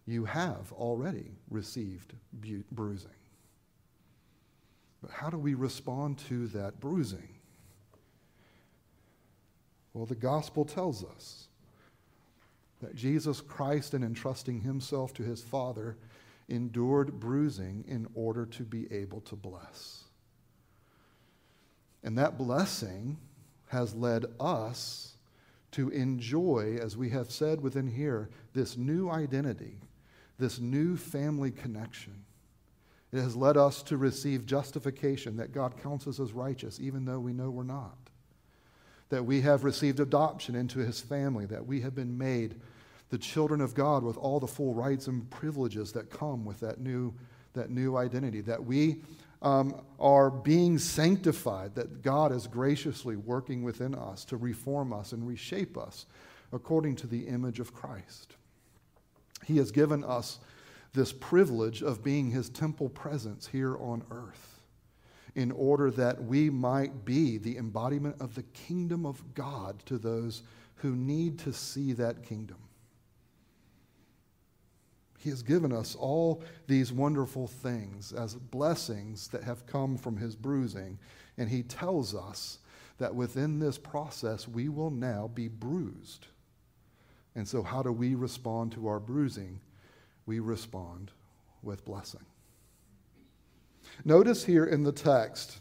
you 0.07 0.27
have 0.27 0.73
already 0.73 1.33
received 1.49 2.13
bu- 2.33 2.65
bruising. 2.71 3.11
But 5.01 5.11
how 5.11 5.31
do 5.31 5.39
we 5.39 5.55
respond 5.55 6.19
to 6.29 6.47
that 6.49 6.81
bruising? 6.81 7.29
Well, 9.95 10.07
the 10.07 10.15
gospel 10.15 10.65
tells 10.65 11.05
us 11.05 11.49
that 12.83 12.95
Jesus 12.95 13.41
Christ, 13.41 13.95
in 13.95 14.03
entrusting 14.03 14.61
himself 14.61 15.15
to 15.15 15.23
his 15.23 15.43
Father, 15.43 15.97
endured 16.49 17.19
bruising 17.21 17.85
in 17.89 18.07
order 18.15 18.47
to 18.47 18.63
be 18.63 18.93
able 18.93 19.21
to 19.23 19.37
bless. 19.37 20.05
And 22.03 22.19
that 22.19 22.37
blessing 22.37 23.19
has 23.69 23.95
led 23.95 24.27
us 24.39 25.17
to 25.73 25.89
enjoy, 25.89 26.79
as 26.81 26.97
we 26.97 27.11
have 27.11 27.31
said 27.31 27.61
within 27.61 27.87
here, 27.87 28.29
this 28.53 28.77
new 28.77 29.11
identity 29.11 29.81
this 30.39 30.59
new 30.59 30.97
family 30.97 31.51
connection. 31.51 32.25
It 33.13 33.21
has 33.21 33.37
led 33.37 33.57
us 33.57 33.83
to 33.85 33.97
receive 33.97 34.47
justification 34.47 35.37
that 35.37 35.53
God 35.53 35.81
counts 35.81 36.07
us 36.07 36.19
as 36.19 36.33
righteous, 36.33 36.81
even 36.81 37.05
though 37.05 37.21
we 37.21 37.33
know 37.33 37.51
we're 37.51 37.63
not. 37.63 37.97
That 39.11 39.25
we 39.25 39.43
have 39.43 39.63
received 39.63 40.01
adoption 40.01 40.57
into 40.57 40.81
his 40.81 41.01
family, 41.01 41.47
that 41.47 41.67
we 41.67 41.83
have 41.83 41.95
been 41.95 42.19
made 42.19 42.61
the 43.11 43.19
children 43.19 43.61
of 43.61 43.75
God 43.75 44.03
with 44.03 44.17
all 44.17 44.41
the 44.41 44.47
full 44.47 44.75
rights 44.75 45.07
and 45.07 45.29
privileges 45.31 45.93
that 45.93 46.11
come 46.11 46.45
with 46.45 46.61
that 46.61 46.81
new, 46.81 47.15
that 47.53 47.71
new 47.71 47.97
identity, 47.97 48.41
that 48.43 48.65
we 48.65 49.03
um, 49.43 49.75
are 50.01 50.31
being 50.31 50.79
sanctified, 50.79 51.75
that 51.75 52.03
God 52.03 52.33
is 52.33 52.47
graciously 52.47 53.17
working 53.17 53.63
within 53.63 53.95
us 53.95 54.25
to 54.27 54.37
reform 54.37 54.93
us 54.93 55.13
and 55.13 55.27
reshape 55.27 55.77
us 55.77 56.07
according 56.53 56.97
to 56.97 57.07
the 57.07 57.27
image 57.27 57.61
of 57.61 57.75
Christ. 57.75 58.37
He 59.45 59.59
has 59.59 59.71
given 59.71 60.03
us 60.03 60.39
this 60.95 61.13
privilege 61.13 61.83
of 61.83 62.03
being 62.03 62.31
his 62.31 62.49
temple 62.49 62.89
presence 62.89 63.47
here 63.49 63.77
on 63.77 64.05
earth 64.11 64.61
in 65.35 65.51
order 65.51 65.91
that 65.91 66.23
we 66.23 66.49
might 66.49 67.05
be 67.05 67.39
the 67.39 67.57
embodiment 67.57 68.17
of 68.21 68.35
the 68.35 68.45
kingdom 68.45 69.05
of 69.05 69.35
God 69.35 69.83
to 69.87 69.99
those 69.99 70.43
who 70.77 70.95
need 70.95 71.39
to 71.41 71.53
see 71.53 71.93
that 71.93 72.23
kingdom. 72.23 72.57
He 75.25 75.31
has 75.31 75.43
given 75.43 75.73
us 75.73 75.95
all 75.95 76.43
these 76.67 76.93
wonderful 76.93 77.47
things 77.47 78.13
as 78.13 78.35
blessings 78.35 79.29
that 79.29 79.43
have 79.43 79.67
come 79.67 79.97
from 79.97 80.19
his 80.19 80.37
bruising, 80.37 80.99
and 81.39 81.49
he 81.49 81.63
tells 81.63 82.15
us 82.15 82.59
that 82.99 83.15
within 83.15 83.59
this 83.59 83.79
process 83.79 84.47
we 84.47 84.69
will 84.69 84.91
now 84.91 85.31
be 85.35 85.49
bruised. 85.49 86.27
And 87.35 87.49
so, 87.49 87.63
how 87.63 87.83
do 87.83 87.91
we 87.91 88.15
respond 88.15 88.73
to 88.73 88.87
our 88.87 89.01
bruising? 89.01 89.61
We 90.27 90.41
respond 90.41 91.11
with 91.63 91.87
blessing. 91.87 92.27
Notice 94.05 94.45
here 94.45 94.67
in 94.67 94.83
the 94.83 94.93
text, 94.93 95.59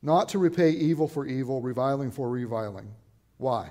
not 0.00 0.30
to 0.30 0.38
repay 0.38 0.70
evil 0.70 1.06
for 1.06 1.26
evil, 1.26 1.60
reviling 1.60 2.12
for 2.12 2.30
reviling. 2.30 2.94
Why? 3.36 3.68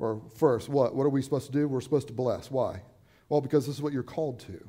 Or 0.00 0.20
first, 0.34 0.68
what? 0.68 0.96
What 0.96 1.04
are 1.04 1.10
we 1.10 1.22
supposed 1.22 1.46
to 1.46 1.52
do? 1.52 1.68
We're 1.68 1.82
supposed 1.82 2.08
to 2.08 2.14
bless. 2.14 2.50
Why? 2.50 2.82
Well, 3.28 3.40
because 3.40 3.66
this 3.66 3.76
is 3.76 3.82
what 3.82 3.92
you're 3.92 4.02
called 4.02 4.40
to. 4.40 4.66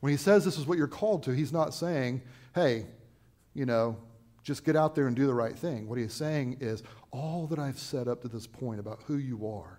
When 0.00 0.10
he 0.10 0.18
says 0.18 0.44
this 0.44 0.58
is 0.58 0.66
what 0.66 0.76
you're 0.76 0.86
called 0.86 1.22
to, 1.22 1.30
he's 1.30 1.52
not 1.52 1.72
saying, 1.72 2.20
hey, 2.54 2.84
you 3.54 3.64
know, 3.64 3.96
just 4.42 4.64
get 4.64 4.76
out 4.76 4.94
there 4.94 5.06
and 5.06 5.16
do 5.16 5.26
the 5.26 5.32
right 5.32 5.56
thing. 5.56 5.88
What 5.88 5.98
he's 5.98 6.12
saying 6.12 6.58
is 6.60 6.82
all 7.12 7.46
that 7.46 7.58
I've 7.58 7.78
said 7.78 8.08
up 8.08 8.20
to 8.22 8.28
this 8.28 8.46
point 8.46 8.80
about 8.80 9.00
who 9.06 9.16
you 9.16 9.48
are, 9.48 9.78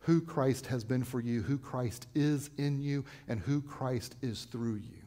who 0.00 0.20
Christ 0.20 0.66
has 0.66 0.84
been 0.84 1.02
for 1.02 1.18
you, 1.18 1.42
who 1.42 1.58
Christ 1.58 2.06
is 2.14 2.50
in 2.58 2.80
you, 2.80 3.04
and 3.26 3.40
who 3.40 3.62
Christ 3.62 4.14
is 4.22 4.44
through 4.44 4.76
you. 4.76 5.02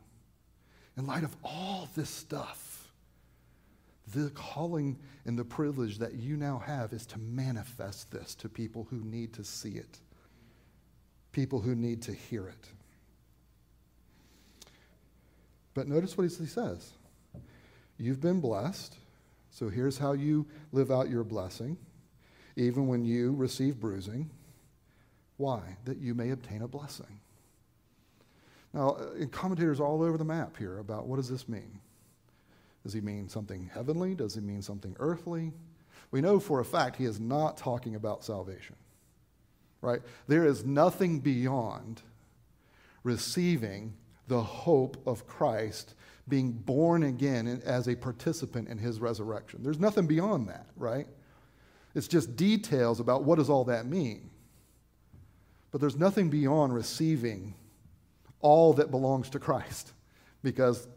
In 0.98 1.06
light 1.06 1.24
of 1.24 1.36
all 1.44 1.88
this 1.96 2.10
stuff, 2.10 2.73
the 4.12 4.30
calling 4.32 5.00
and 5.26 5.38
the 5.38 5.46
privilege 5.46 5.98
that 6.00 6.16
you 6.16 6.36
now 6.36 6.60
have 6.60 6.92
is 6.94 7.06
to 7.08 7.20
manifest 7.20 8.12
this 8.12 8.36
to 8.36 8.50
people 8.50 8.88
who 8.90 8.98
need 8.98 9.34
to 9.34 9.44
see 9.44 9.72
it, 9.72 10.00
people 11.32 11.62
who 11.62 11.76
need 11.76 12.02
to 12.04 12.14
hear 12.14 12.48
it. 12.48 12.68
But 15.74 15.88
notice 15.88 16.18
what 16.18 16.30
he 16.30 16.46
says. 16.46 16.92
You've 17.98 18.22
been 18.22 18.42
blessed, 18.42 18.98
So 19.52 19.70
here's 19.70 19.98
how 19.98 20.14
you 20.14 20.48
live 20.72 20.92
out 20.92 21.10
your 21.10 21.24
blessing, 21.24 21.78
even 22.56 22.88
when 22.88 23.06
you 23.06 23.34
receive 23.34 23.80
bruising. 23.80 24.30
Why? 25.38 25.62
That 25.86 25.98
you 25.98 26.14
may 26.14 26.32
obtain 26.32 26.64
a 26.64 26.68
blessing. 26.68 27.20
Now, 28.74 28.92
uh, 28.92 29.26
commentators 29.28 29.80
all 29.80 30.02
over 30.02 30.18
the 30.18 30.26
map 30.26 30.58
here 30.58 30.80
about 30.80 31.06
what 31.06 31.18
does 31.18 31.30
this 31.30 31.48
mean? 31.48 31.80
Does 32.84 32.94
he 32.94 33.02
mean 33.02 33.30
something 33.30 33.70
heavenly? 33.74 34.14
Does 34.14 34.36
he 34.36 34.42
mean 34.42 34.62
something 34.62 34.96
earthly? 35.00 35.54
We 36.12 36.22
know 36.22 36.40
for 36.40 36.60
a 36.60 36.66
fact 36.66 36.98
he 36.98 37.06
is 37.06 37.20
not 37.20 37.58
talking 37.58 37.96
about 37.96 38.24
salvation, 38.24 38.76
right? 39.82 40.02
There 40.28 40.46
is 40.46 40.66
nothing 40.66 41.20
beyond 41.20 42.02
receiving 43.04 43.94
the 44.28 44.42
hope 44.42 44.98
of 45.08 45.26
Christ 45.28 45.96
being 46.28 46.52
born 46.52 47.04
again 47.04 47.62
as 47.66 47.88
a 47.88 47.96
participant 47.96 48.70
in 48.70 48.78
his 48.78 49.00
resurrection. 49.00 49.62
There's 49.64 49.80
nothing 49.80 50.08
beyond 50.08 50.48
that, 50.50 50.68
right? 50.78 51.08
It's 51.96 52.08
just 52.08 52.36
details 52.36 53.00
about 53.00 53.24
what 53.24 53.38
does 53.38 53.50
all 53.50 53.66
that 53.66 53.86
mean. 53.86 54.30
But 55.72 55.82
there's 55.82 55.98
nothing 55.98 56.30
beyond 56.30 56.74
receiving 56.74 57.56
all 58.40 58.74
that 58.74 58.92
belongs 58.92 59.30
to 59.32 59.40
Christ 59.40 59.94
because 60.44 60.88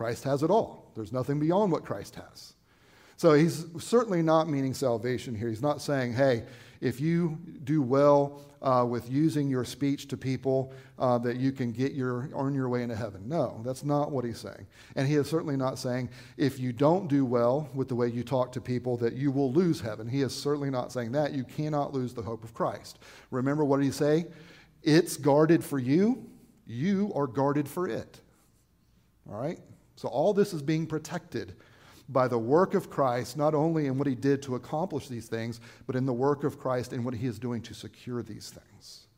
Christ 0.00 0.24
has 0.24 0.42
it 0.42 0.48
all. 0.48 0.90
There's 0.94 1.12
nothing 1.12 1.38
beyond 1.38 1.70
what 1.70 1.84
Christ 1.84 2.14
has. 2.14 2.54
So 3.18 3.34
he's 3.34 3.66
certainly 3.78 4.22
not 4.22 4.48
meaning 4.48 4.72
salvation 4.72 5.34
here. 5.34 5.50
He's 5.50 5.60
not 5.60 5.82
saying, 5.82 6.14
hey, 6.14 6.44
if 6.80 7.02
you 7.02 7.36
do 7.64 7.82
well 7.82 8.40
uh, 8.62 8.86
with 8.88 9.10
using 9.10 9.50
your 9.50 9.62
speech 9.62 10.08
to 10.08 10.16
people, 10.16 10.72
uh, 10.98 11.18
that 11.18 11.36
you 11.36 11.52
can 11.52 11.70
get 11.70 11.92
your 11.92 12.30
earn 12.34 12.54
your 12.54 12.70
way 12.70 12.82
into 12.82 12.96
heaven. 12.96 13.28
No, 13.28 13.60
that's 13.62 13.84
not 13.84 14.10
what 14.10 14.24
he's 14.24 14.38
saying. 14.38 14.66
And 14.96 15.06
he 15.06 15.16
is 15.16 15.28
certainly 15.28 15.58
not 15.58 15.78
saying 15.78 16.08
if 16.38 16.58
you 16.58 16.72
don't 16.72 17.06
do 17.06 17.26
well 17.26 17.68
with 17.74 17.88
the 17.88 17.94
way 17.94 18.08
you 18.08 18.24
talk 18.24 18.52
to 18.52 18.60
people 18.62 18.96
that 18.96 19.12
you 19.12 19.30
will 19.30 19.52
lose 19.52 19.82
heaven. 19.82 20.08
He 20.08 20.22
is 20.22 20.34
certainly 20.34 20.70
not 20.70 20.92
saying 20.92 21.12
that. 21.12 21.34
You 21.34 21.44
cannot 21.44 21.92
lose 21.92 22.14
the 22.14 22.22
hope 22.22 22.42
of 22.42 22.54
Christ. 22.54 23.00
Remember 23.30 23.66
what 23.66 23.80
did 23.80 23.84
he 23.84 23.92
say? 23.92 24.28
It's 24.82 25.18
guarded 25.18 25.62
for 25.62 25.78
you. 25.78 26.26
You 26.66 27.12
are 27.14 27.26
guarded 27.26 27.68
for 27.68 27.86
it. 27.86 28.18
All 29.28 29.38
right? 29.38 29.58
So 30.00 30.08
all 30.08 30.32
this 30.32 30.54
is 30.54 30.62
being 30.62 30.86
protected 30.86 31.52
by 32.08 32.26
the 32.26 32.38
work 32.38 32.72
of 32.72 32.88
Christ, 32.88 33.36
not 33.36 33.54
only 33.54 33.84
in 33.84 33.98
what 33.98 34.06
he 34.06 34.14
did 34.14 34.40
to 34.44 34.54
accomplish 34.54 35.08
these 35.08 35.28
things, 35.28 35.60
but 35.86 35.94
in 35.94 36.06
the 36.06 36.12
work 36.14 36.42
of 36.42 36.58
Christ 36.58 36.94
and 36.94 37.04
what 37.04 37.12
he 37.12 37.26
is 37.26 37.38
doing 37.38 37.60
to 37.60 37.74
secure 37.74 38.22
these 38.22 38.48
things. 38.48 39.08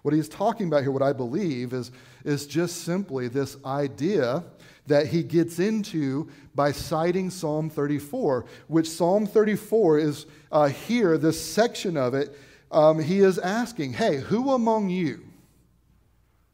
What 0.00 0.14
he's 0.14 0.30
talking 0.30 0.68
about 0.68 0.80
here, 0.80 0.92
what 0.92 1.02
I 1.02 1.12
believe, 1.12 1.74
is, 1.74 1.90
is 2.24 2.46
just 2.46 2.84
simply 2.84 3.28
this 3.28 3.58
idea 3.66 4.42
that 4.86 5.08
he 5.08 5.22
gets 5.22 5.58
into 5.58 6.30
by 6.54 6.72
citing 6.72 7.28
Psalm 7.28 7.68
34, 7.68 8.46
which 8.68 8.88
Psalm 8.88 9.26
34 9.26 9.98
is 9.98 10.24
uh, 10.50 10.68
here, 10.68 11.18
this 11.18 11.38
section 11.38 11.98
of 11.98 12.14
it. 12.14 12.34
Um, 12.72 12.98
he 12.98 13.18
is 13.18 13.38
asking, 13.38 13.92
hey, 13.92 14.16
who 14.16 14.52
among 14.54 14.88
you, 14.88 15.22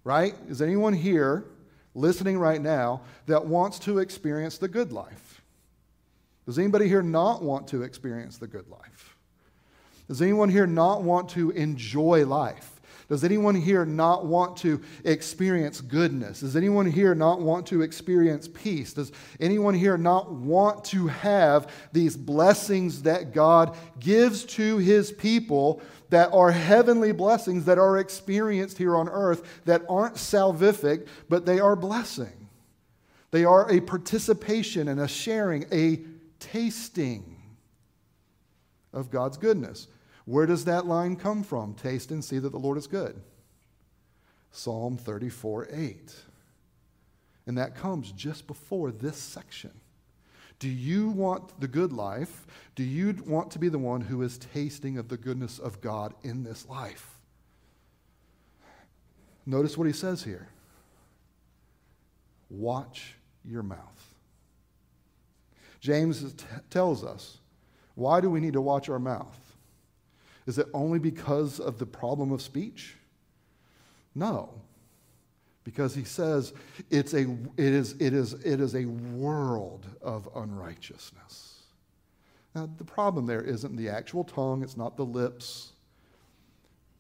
right? 0.03 0.35
Is 0.49 0.61
anyone 0.61 0.93
here 0.93 1.45
listening 1.95 2.39
right 2.39 2.61
now 2.61 3.03
that 3.27 3.47
wants 3.47 3.79
to 3.81 3.99
experience 3.99 4.59
the 4.59 4.69
good 4.69 4.93
life? 4.93 5.43
Does 6.47 6.59
anybody 6.59 6.89
here 6.89 7.03
not 7.03 7.43
want 7.43 7.69
to 7.69 7.83
experience 7.83 8.39
the 8.39 8.47
good 8.47 8.69
life? 8.69 9.17
Does 10.09 10.21
anyone 10.23 10.49
here 10.49 10.67
not 10.67 11.03
want 11.03 11.29
to 11.31 11.51
enjoy 11.51 12.27
life? 12.27 12.80
Does 13.11 13.25
anyone 13.25 13.57
here 13.57 13.85
not 13.85 14.25
want 14.25 14.57
to 14.59 14.81
experience 15.03 15.81
goodness? 15.81 16.41
Does 16.41 16.55
anyone 16.55 16.87
here 16.89 17.13
not 17.13 17.41
want 17.41 17.67
to 17.67 17.83
experience 17.83 18.47
peace? 18.47 18.93
Does 18.93 19.11
anyone 19.41 19.75
here 19.75 19.99
not 19.99 20.31
want 20.31 20.85
to 20.87 21.09
have 21.09 21.73
these 21.93 22.17
blessings 22.17 23.03
that 23.03 23.35
God 23.35 23.77
gives 23.99 24.45
to 24.45 24.79
his 24.79 25.11
people 25.11 25.83
that 26.11 26.33
are 26.33 26.53
heavenly 26.53 27.11
blessings 27.11 27.65
that 27.65 27.79
are 27.79 27.99
experienced 27.99 28.79
here 28.79 28.95
on 28.95 29.09
earth 29.09 29.61
that 29.65 29.83
aren't 29.89 30.15
salvific, 30.15 31.09
but 31.29 31.45
they 31.45 31.59
are 31.59 31.75
blessing? 31.75 32.49
They 33.33 33.45
are 33.45 33.69
a 33.73 33.81
participation 33.81 34.87
and 34.87 35.01
a 35.01 35.09
sharing, 35.09 35.67
a 35.73 36.05
tasting 36.39 37.43
of 38.93 39.11
God's 39.11 39.37
goodness. 39.37 39.89
Where 40.31 40.47
does 40.47 40.65
that 40.67 40.87
line 40.87 41.17
come 41.17 41.43
from? 41.43 41.75
Taste 41.75 42.13
and 42.13 42.25
see 42.25 42.39
that 42.39 42.51
the 42.51 42.59
Lord 42.59 42.79
is 42.79 42.87
good. 42.87 43.21
Psalm 44.53 44.97
34 44.97 45.67
8. 45.73 46.15
And 47.49 47.59
that 47.59 47.75
comes 47.75 48.13
just 48.13 48.47
before 48.47 48.93
this 48.93 49.17
section. 49.17 49.73
Do 50.61 50.69
you 50.69 51.09
want 51.09 51.61
the 51.61 51.67
good 51.67 51.93
life? 51.93 52.47
Do 52.77 52.85
you 52.85 53.17
want 53.27 53.51
to 53.51 53.59
be 53.59 53.69
the 53.69 53.81
one 53.81 54.03
who 54.03 54.23
is 54.23 54.39
tasting 54.39 54.99
of 54.99 55.09
the 55.09 55.17
goodness 55.17 55.59
of 55.59 55.81
God 55.81 56.15
in 56.23 56.45
this 56.45 56.65
life? 56.69 57.19
Notice 59.47 59.77
what 59.77 59.89
he 59.89 59.93
says 59.93 60.23
here 60.23 60.47
watch 62.49 63.17
your 63.45 63.65
mouth. 63.65 64.15
James 65.81 66.35
t- 66.35 66.45
tells 66.71 67.03
us 67.03 67.39
why 67.97 68.21
do 68.21 68.31
we 68.31 68.39
need 68.39 68.53
to 68.53 68.61
watch 68.61 68.89
our 68.89 69.01
mouth? 69.01 69.50
Is 70.47 70.59
it 70.59 70.67
only 70.73 70.99
because 70.99 71.61
of 71.61 71.79
the 71.79 71.87
problem 71.87 72.33
of 72.33 72.43
speech? 72.43 72.97
No. 74.15 74.51
Because 75.65 75.95
he 75.95 76.05
says 76.05 76.53
it's 76.91 77.15
a, 77.15 77.23
it, 77.57 77.73
is, 77.73 77.93
it, 78.01 78.15
is, 78.15 78.33
it 78.33 78.61
is 78.61 78.75
a 78.75 78.87
world 78.87 79.87
of 80.03 80.29
unrighteousness. 80.35 81.63
Now, 82.55 82.69
the 82.79 82.85
problem 82.85 83.27
there 83.27 83.43
isn't 83.43 83.77
the 83.77 83.89
actual 83.89 84.25
tongue, 84.25 84.63
it's 84.63 84.77
not 84.77 84.97
the 84.97 85.05
lips, 85.05 85.73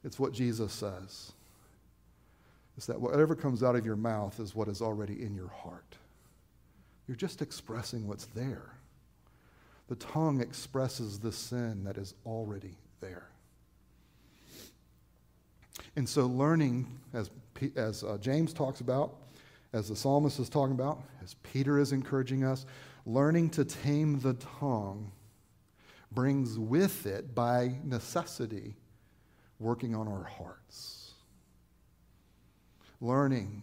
it's 0.05 0.18
what 0.18 0.33
Jesus 0.33 0.72
says. 0.72 1.33
It's 2.76 2.87
that 2.87 3.00
whatever 3.00 3.35
comes 3.35 3.62
out 3.62 3.74
of 3.74 3.85
your 3.85 3.96
mouth 3.96 4.38
is 4.38 4.55
what 4.55 4.68
is 4.68 4.81
already 4.81 5.22
in 5.22 5.35
your 5.35 5.48
heart. 5.48 5.96
You're 7.09 7.16
just 7.16 7.42
expressing 7.42 8.07
what's 8.07 8.26
there. 8.26 8.70
The 9.88 9.96
tongue 9.96 10.40
expresses 10.40 11.18
the 11.18 11.33
sin 11.33 11.83
that 11.83 11.98
is 11.98 12.14
already 12.24 12.76
there. 13.00 13.30
And 16.00 16.08
so, 16.08 16.24
learning, 16.24 16.98
as, 17.12 17.30
as 17.76 18.02
uh, 18.02 18.16
James 18.22 18.54
talks 18.54 18.80
about, 18.80 19.16
as 19.74 19.90
the 19.90 19.94
psalmist 19.94 20.40
is 20.40 20.48
talking 20.48 20.72
about, 20.72 21.02
as 21.22 21.34
Peter 21.42 21.78
is 21.78 21.92
encouraging 21.92 22.42
us, 22.42 22.64
learning 23.04 23.50
to 23.50 23.66
tame 23.66 24.18
the 24.18 24.32
tongue 24.60 25.12
brings 26.10 26.58
with 26.58 27.04
it, 27.04 27.34
by 27.34 27.74
necessity, 27.84 28.76
working 29.58 29.94
on 29.94 30.08
our 30.08 30.24
hearts. 30.24 31.12
Learning 33.02 33.62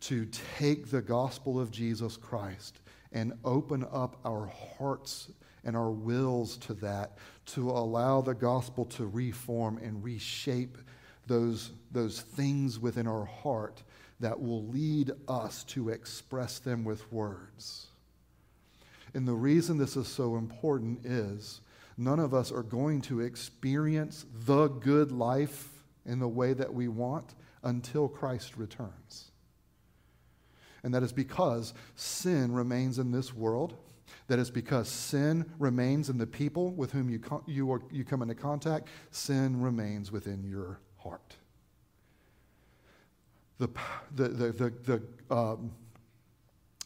to 0.00 0.26
take 0.58 0.90
the 0.90 1.02
gospel 1.02 1.60
of 1.60 1.70
Jesus 1.70 2.16
Christ 2.16 2.80
and 3.12 3.32
open 3.44 3.86
up 3.92 4.16
our 4.24 4.50
hearts 4.76 5.28
and 5.62 5.76
our 5.76 5.92
wills 5.92 6.56
to 6.56 6.74
that 6.74 7.18
to 7.44 7.70
allow 7.70 8.22
the 8.22 8.34
gospel 8.34 8.84
to 8.86 9.06
reform 9.06 9.78
and 9.78 10.02
reshape 10.02 10.78
those, 11.26 11.72
those 11.90 12.20
things 12.20 12.78
within 12.78 13.06
our 13.06 13.24
heart 13.24 13.82
that 14.20 14.40
will 14.40 14.66
lead 14.66 15.12
us 15.28 15.64
to 15.64 15.90
express 15.90 16.58
them 16.58 16.84
with 16.84 17.10
words. 17.12 17.88
And 19.14 19.26
the 19.26 19.34
reason 19.34 19.78
this 19.78 19.96
is 19.96 20.08
so 20.08 20.36
important 20.36 21.04
is 21.04 21.60
none 21.96 22.18
of 22.18 22.34
us 22.34 22.52
are 22.52 22.62
going 22.62 23.00
to 23.02 23.20
experience 23.20 24.26
the 24.44 24.68
good 24.68 25.12
life 25.12 25.68
in 26.04 26.18
the 26.18 26.28
way 26.28 26.52
that 26.52 26.72
we 26.72 26.88
want 26.88 27.34
until 27.62 28.08
Christ 28.08 28.56
returns. 28.56 29.30
And 30.82 30.94
that 30.94 31.02
is 31.02 31.12
because 31.12 31.74
sin 31.96 32.52
remains 32.52 32.98
in 32.98 33.10
this 33.10 33.34
world. 33.34 33.74
That 34.28 34.38
is 34.38 34.50
because 34.50 34.88
sin 34.88 35.50
remains 35.58 36.08
in 36.08 36.18
the 36.18 36.26
people 36.26 36.70
with 36.72 36.92
whom 36.92 37.10
you, 37.10 37.20
you, 37.46 37.72
are, 37.72 37.82
you 37.90 38.04
come 38.04 38.22
into 38.22 38.34
contact. 38.34 38.88
Sin 39.10 39.60
remains 39.60 40.12
within 40.12 40.44
your 40.44 40.80
heart. 41.08 41.36
The, 43.58 43.68
the, 44.14 44.28
the, 44.28 44.52
the, 44.52 45.02
the, 45.28 45.34
um, 45.34 45.72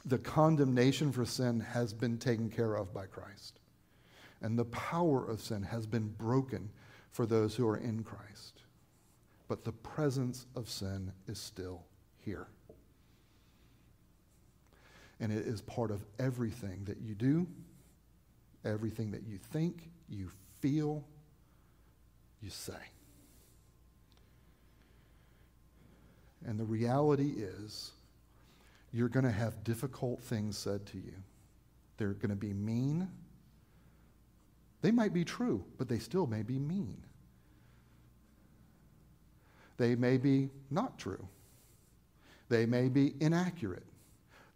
the 0.04 0.18
condemnation 0.18 1.12
for 1.12 1.24
sin 1.24 1.60
has 1.60 1.92
been 1.92 2.18
taken 2.18 2.48
care 2.48 2.74
of 2.74 2.94
by 2.94 3.06
Christ. 3.06 3.60
And 4.40 4.58
the 4.58 4.64
power 4.66 5.28
of 5.28 5.40
sin 5.40 5.62
has 5.64 5.86
been 5.86 6.08
broken 6.08 6.70
for 7.10 7.26
those 7.26 7.54
who 7.56 7.68
are 7.68 7.76
in 7.76 8.02
Christ. 8.04 8.62
But 9.48 9.64
the 9.64 9.72
presence 9.72 10.46
of 10.54 10.70
sin 10.70 11.12
is 11.26 11.38
still 11.38 11.84
here 12.18 12.46
and 15.20 15.30
it 15.30 15.46
is 15.46 15.60
part 15.60 15.90
of 15.90 16.04
everything 16.18 16.82
that 16.86 17.00
you 17.00 17.14
do, 17.14 17.46
everything 18.64 19.10
that 19.10 19.22
you 19.28 19.36
think, 19.36 19.90
you 20.08 20.30
feel, 20.60 21.04
you 22.40 22.48
say. 22.48 22.72
And 26.46 26.58
the 26.58 26.64
reality 26.64 27.34
is, 27.36 27.90
you're 28.92 29.08
going 29.08 29.24
to 29.24 29.30
have 29.30 29.62
difficult 29.62 30.22
things 30.22 30.58
said 30.58 30.86
to 30.86 30.98
you. 30.98 31.14
they're 31.96 32.14
going 32.14 32.30
to 32.30 32.36
be 32.36 32.54
mean. 32.54 33.08
They 34.82 34.90
might 34.90 35.12
be 35.12 35.24
true, 35.24 35.64
but 35.76 35.88
they 35.88 35.98
still 35.98 36.26
may 36.26 36.42
be 36.42 36.58
mean. 36.58 36.96
They 39.76 39.94
may 39.94 40.16
be 40.16 40.50
not 40.70 40.98
true. 40.98 41.28
They 42.48 42.66
may 42.66 42.88
be 42.88 43.14
inaccurate. 43.20 43.84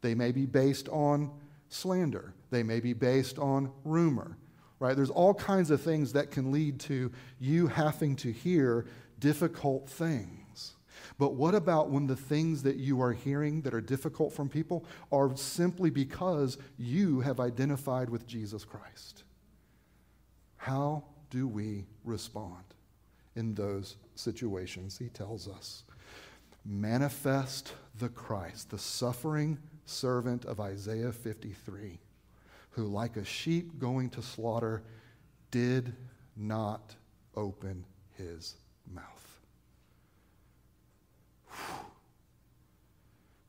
They 0.01 0.15
may 0.15 0.33
be 0.33 0.47
based 0.47 0.89
on 0.89 1.31
slander. 1.69 2.35
They 2.51 2.63
may 2.63 2.81
be 2.81 2.93
based 2.93 3.39
on 3.39 3.71
rumor, 3.85 4.37
right? 4.81 4.97
There's 4.97 5.11
all 5.11 5.35
kinds 5.35 5.71
of 5.71 5.81
things 5.81 6.13
that 6.15 6.31
can 6.31 6.51
lead 6.51 6.81
to 6.81 7.13
you 7.39 7.67
having 7.69 8.17
to 8.17 8.33
hear 8.33 8.87
difficult 9.19 9.89
things. 9.89 10.44
But 11.19 11.35
what 11.35 11.55
about 11.55 11.91
when 11.91 12.07
the 12.07 12.17
things 12.17 12.63
that 12.63 12.77
you 12.77 13.01
are 13.01 13.13
hearing 13.13 13.63
that 13.63 13.75
are 13.75 13.81
difficult 13.81 14.33
from 14.33 14.49
people 14.49 14.85
are 15.13 15.35
simply 15.37 15.91
because 15.91 16.59
you 16.79 17.21
have 17.21 17.41
identified 17.41 18.11
with 18.11 18.27
Jesus 18.27 18.65
Christ? 18.65 19.25
How 20.57 21.05
do 21.31 21.47
we 21.47 21.85
respond 22.05 22.65
in 23.37 23.55
those 23.55 23.97
situations? 24.15 24.99
He 24.99 25.09
tells 25.09 25.49
us 25.49 25.85
manifest 26.65 27.75
the 27.99 28.09
Christ, 28.09 28.71
the 28.71 28.79
suffering 28.79 29.59
servant 29.85 30.45
of 30.47 30.61
Isaiah 30.61 31.13
53, 31.13 31.99
who, 32.71 32.85
like 32.85 33.17
a 33.17 33.25
sheep 33.25 33.79
going 33.79 34.11
to 34.11 34.23
slaughter, 34.23 34.83
did 35.51 35.95
not 36.37 36.95
open 37.37 37.85
his 38.17 38.57
mouth. 38.93 39.24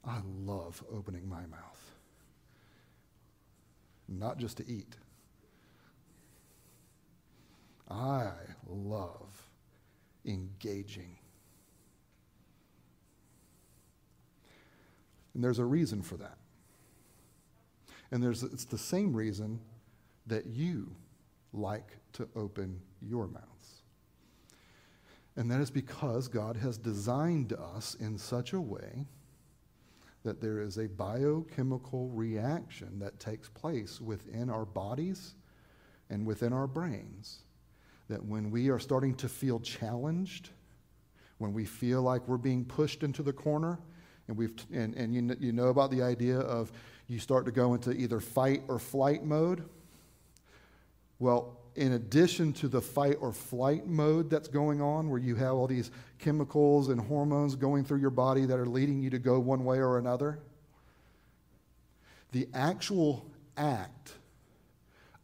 I 0.07 0.19
love 0.43 0.83
opening 0.93 1.27
my 1.27 1.45
mouth, 1.47 1.91
not 4.07 4.37
just 4.37 4.57
to 4.57 4.67
eat. 4.67 4.95
I 7.89 8.31
love 8.67 9.49
engaging. 10.25 11.17
And 15.33 15.43
there's 15.43 15.59
a 15.59 15.65
reason 15.65 16.01
for 16.01 16.17
that. 16.17 16.37
And 18.11 18.23
there's, 18.23 18.43
it's 18.43 18.65
the 18.65 18.77
same 18.77 19.13
reason 19.13 19.59
that 20.27 20.45
you 20.45 20.95
like 21.53 21.97
to 22.13 22.27
open 22.35 22.79
your 23.01 23.27
mouths. 23.27 23.45
And 25.35 25.51
that 25.51 25.59
is 25.59 25.69
because 25.69 26.27
God 26.27 26.55
has 26.57 26.77
designed 26.77 27.53
us 27.53 27.95
in 27.95 28.17
such 28.17 28.53
a 28.53 28.61
way 28.61 29.07
that 30.25 30.41
there 30.41 30.59
is 30.59 30.77
a 30.77 30.87
biochemical 30.87 32.09
reaction 32.09 32.99
that 32.99 33.19
takes 33.19 33.47
place 33.47 34.01
within 34.01 34.49
our 34.49 34.65
bodies 34.65 35.35
and 36.09 36.25
within 36.25 36.51
our 36.51 36.67
brains. 36.67 37.43
That 38.09 38.25
when 38.25 38.51
we 38.51 38.69
are 38.69 38.79
starting 38.79 39.15
to 39.15 39.29
feel 39.29 39.59
challenged, 39.59 40.49
when 41.37 41.53
we 41.53 41.63
feel 41.63 42.01
like 42.01 42.27
we're 42.27 42.37
being 42.37 42.65
pushed 42.65 43.03
into 43.03 43.23
the 43.23 43.33
corner, 43.33 43.79
and, 44.27 44.35
we've, 44.35 44.53
and, 44.73 44.95
and 44.95 45.13
you, 45.13 45.35
you 45.39 45.51
know 45.51 45.67
about 45.67 45.91
the 45.91 46.01
idea 46.01 46.39
of 46.39 46.71
you 47.07 47.19
start 47.19 47.45
to 47.45 47.51
go 47.51 47.75
into 47.75 47.91
either 47.91 48.19
fight 48.19 48.63
or 48.67 48.79
flight 48.79 49.23
mode. 49.23 49.63
Well, 51.19 51.59
in 51.75 51.93
addition 51.93 52.53
to 52.53 52.67
the 52.67 52.81
fight 52.81 53.17
or 53.19 53.31
flight 53.31 53.85
mode 53.85 54.29
that's 54.29 54.47
going 54.47 54.81
on, 54.81 55.09
where 55.09 55.19
you 55.19 55.35
have 55.35 55.53
all 55.53 55.67
these 55.67 55.91
chemicals 56.19 56.89
and 56.89 56.99
hormones 56.99 57.55
going 57.55 57.83
through 57.83 57.99
your 57.99 58.09
body 58.09 58.45
that 58.45 58.57
are 58.57 58.65
leading 58.65 59.01
you 59.01 59.09
to 59.09 59.19
go 59.19 59.39
one 59.39 59.65
way 59.65 59.77
or 59.77 59.97
another, 59.97 60.39
the 62.31 62.47
actual 62.53 63.29
act 63.57 64.13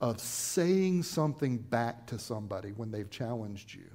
of 0.01 0.19
saying 0.19 1.03
something 1.03 1.57
back 1.57 2.07
to 2.07 2.17
somebody 2.17 2.69
when 2.71 2.91
they've 2.91 3.09
challenged 3.09 3.73
you, 3.73 3.89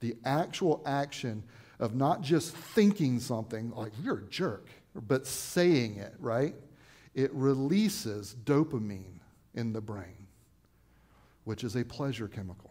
the 0.00 0.16
actual 0.24 0.82
action 0.86 1.42
of 1.78 1.94
not 1.94 2.22
just 2.22 2.56
thinking 2.56 3.20
something 3.20 3.70
like 3.70 3.92
you're 4.02 4.18
a 4.18 4.26
jerk, 4.26 4.68
but 5.06 5.26
saying 5.26 5.96
it, 5.96 6.14
right? 6.18 6.54
It 7.14 7.32
releases 7.32 8.34
dopamine 8.44 9.20
in 9.54 9.72
the 9.72 9.80
brain, 9.80 10.17
which 11.48 11.64
is 11.64 11.76
a 11.76 11.84
pleasure 11.84 12.28
chemical. 12.28 12.70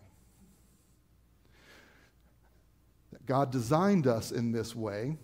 God 3.26 3.52
designed 3.52 4.06
us 4.06 4.32
in 4.32 4.52
this 4.52 4.76
way 4.76 5.18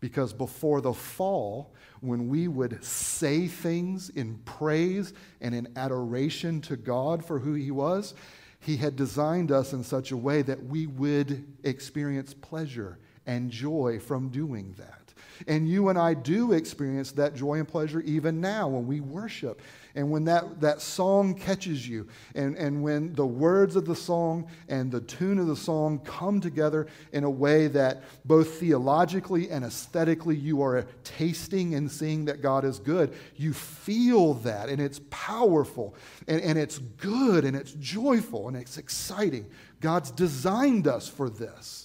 because 0.00 0.32
before 0.32 0.80
the 0.80 0.92
fall, 0.92 1.72
when 2.00 2.28
we 2.28 2.48
would 2.48 2.82
say 2.82 3.46
things 3.46 4.08
in 4.08 4.38
praise 4.38 5.12
and 5.40 5.54
in 5.54 5.68
adoration 5.76 6.60
to 6.62 6.76
God 6.76 7.24
for 7.24 7.38
who 7.38 7.54
He 7.54 7.70
was, 7.70 8.12
he 8.58 8.76
had 8.76 8.96
designed 8.96 9.52
us 9.52 9.72
in 9.72 9.84
such 9.84 10.10
a 10.10 10.16
way 10.16 10.42
that 10.42 10.64
we 10.64 10.88
would 10.88 11.46
experience 11.62 12.34
pleasure 12.34 12.98
and 13.24 13.52
joy 13.52 14.00
from 14.00 14.30
doing 14.30 14.74
that. 14.78 15.03
And 15.46 15.68
you 15.68 15.88
and 15.88 15.98
I 15.98 16.14
do 16.14 16.52
experience 16.52 17.12
that 17.12 17.34
joy 17.34 17.54
and 17.54 17.68
pleasure 17.68 18.00
even 18.00 18.40
now 18.40 18.68
when 18.68 18.86
we 18.86 19.00
worship. 19.00 19.60
And 19.96 20.10
when 20.10 20.24
that, 20.24 20.60
that 20.60 20.80
song 20.80 21.34
catches 21.34 21.88
you, 21.88 22.08
and, 22.34 22.56
and 22.56 22.82
when 22.82 23.12
the 23.12 23.26
words 23.26 23.76
of 23.76 23.84
the 23.84 23.94
song 23.94 24.48
and 24.68 24.90
the 24.90 25.00
tune 25.00 25.38
of 25.38 25.46
the 25.46 25.56
song 25.56 26.00
come 26.00 26.40
together 26.40 26.88
in 27.12 27.22
a 27.22 27.30
way 27.30 27.68
that 27.68 28.02
both 28.24 28.58
theologically 28.58 29.50
and 29.50 29.64
aesthetically 29.64 30.34
you 30.34 30.62
are 30.62 30.84
tasting 31.04 31.76
and 31.76 31.88
seeing 31.88 32.24
that 32.24 32.42
God 32.42 32.64
is 32.64 32.80
good, 32.80 33.14
you 33.36 33.52
feel 33.52 34.34
that, 34.34 34.68
and 34.68 34.80
it's 34.80 35.00
powerful, 35.10 35.94
and, 36.26 36.40
and 36.40 36.58
it's 36.58 36.78
good, 36.78 37.44
and 37.44 37.56
it's 37.56 37.72
joyful, 37.74 38.48
and 38.48 38.56
it's 38.56 38.78
exciting. 38.78 39.46
God's 39.80 40.10
designed 40.10 40.88
us 40.88 41.06
for 41.06 41.30
this 41.30 41.83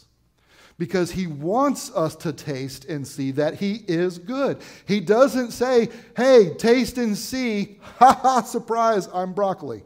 because 0.79 1.11
he 1.11 1.27
wants 1.27 1.91
us 1.93 2.15
to 2.15 2.31
taste 2.31 2.85
and 2.85 3.05
see 3.05 3.31
that 3.31 3.55
he 3.55 3.83
is 3.87 4.17
good. 4.17 4.57
He 4.87 5.01
doesn't 5.01 5.51
say, 5.51 5.89
hey, 6.15 6.55
taste 6.57 6.97
and 6.97 7.15
see, 7.15 7.77
ha 7.81 8.13
ha, 8.13 8.41
surprise, 8.41 9.09
I'm 9.13 9.33
broccoli. 9.33 9.83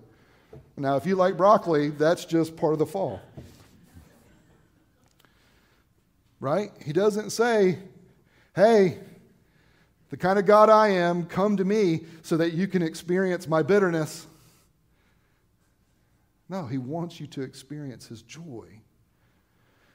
Now, 0.77 0.95
if 0.95 1.05
you 1.05 1.15
like 1.15 1.35
broccoli, 1.35 1.89
that's 1.89 2.25
just 2.25 2.55
part 2.55 2.73
of 2.73 2.79
the 2.79 2.85
fall. 2.85 3.19
Right? 6.39 6.71
He 6.85 6.93
doesn't 6.93 7.31
say, 7.31 7.79
hey, 8.55 8.99
the 10.11 10.17
kind 10.17 10.37
of 10.37 10.45
God 10.45 10.69
I 10.69 10.89
am, 10.89 11.25
come 11.25 11.57
to 11.57 11.65
me 11.65 12.01
so 12.21 12.37
that 12.37 12.53
you 12.53 12.67
can 12.67 12.83
experience 12.83 13.47
my 13.47 13.63
bitterness. 13.63 14.27
No, 16.49 16.67
he 16.67 16.77
wants 16.77 17.19
you 17.19 17.25
to 17.27 17.41
experience 17.41 18.05
his 18.05 18.21
joy. 18.21 18.82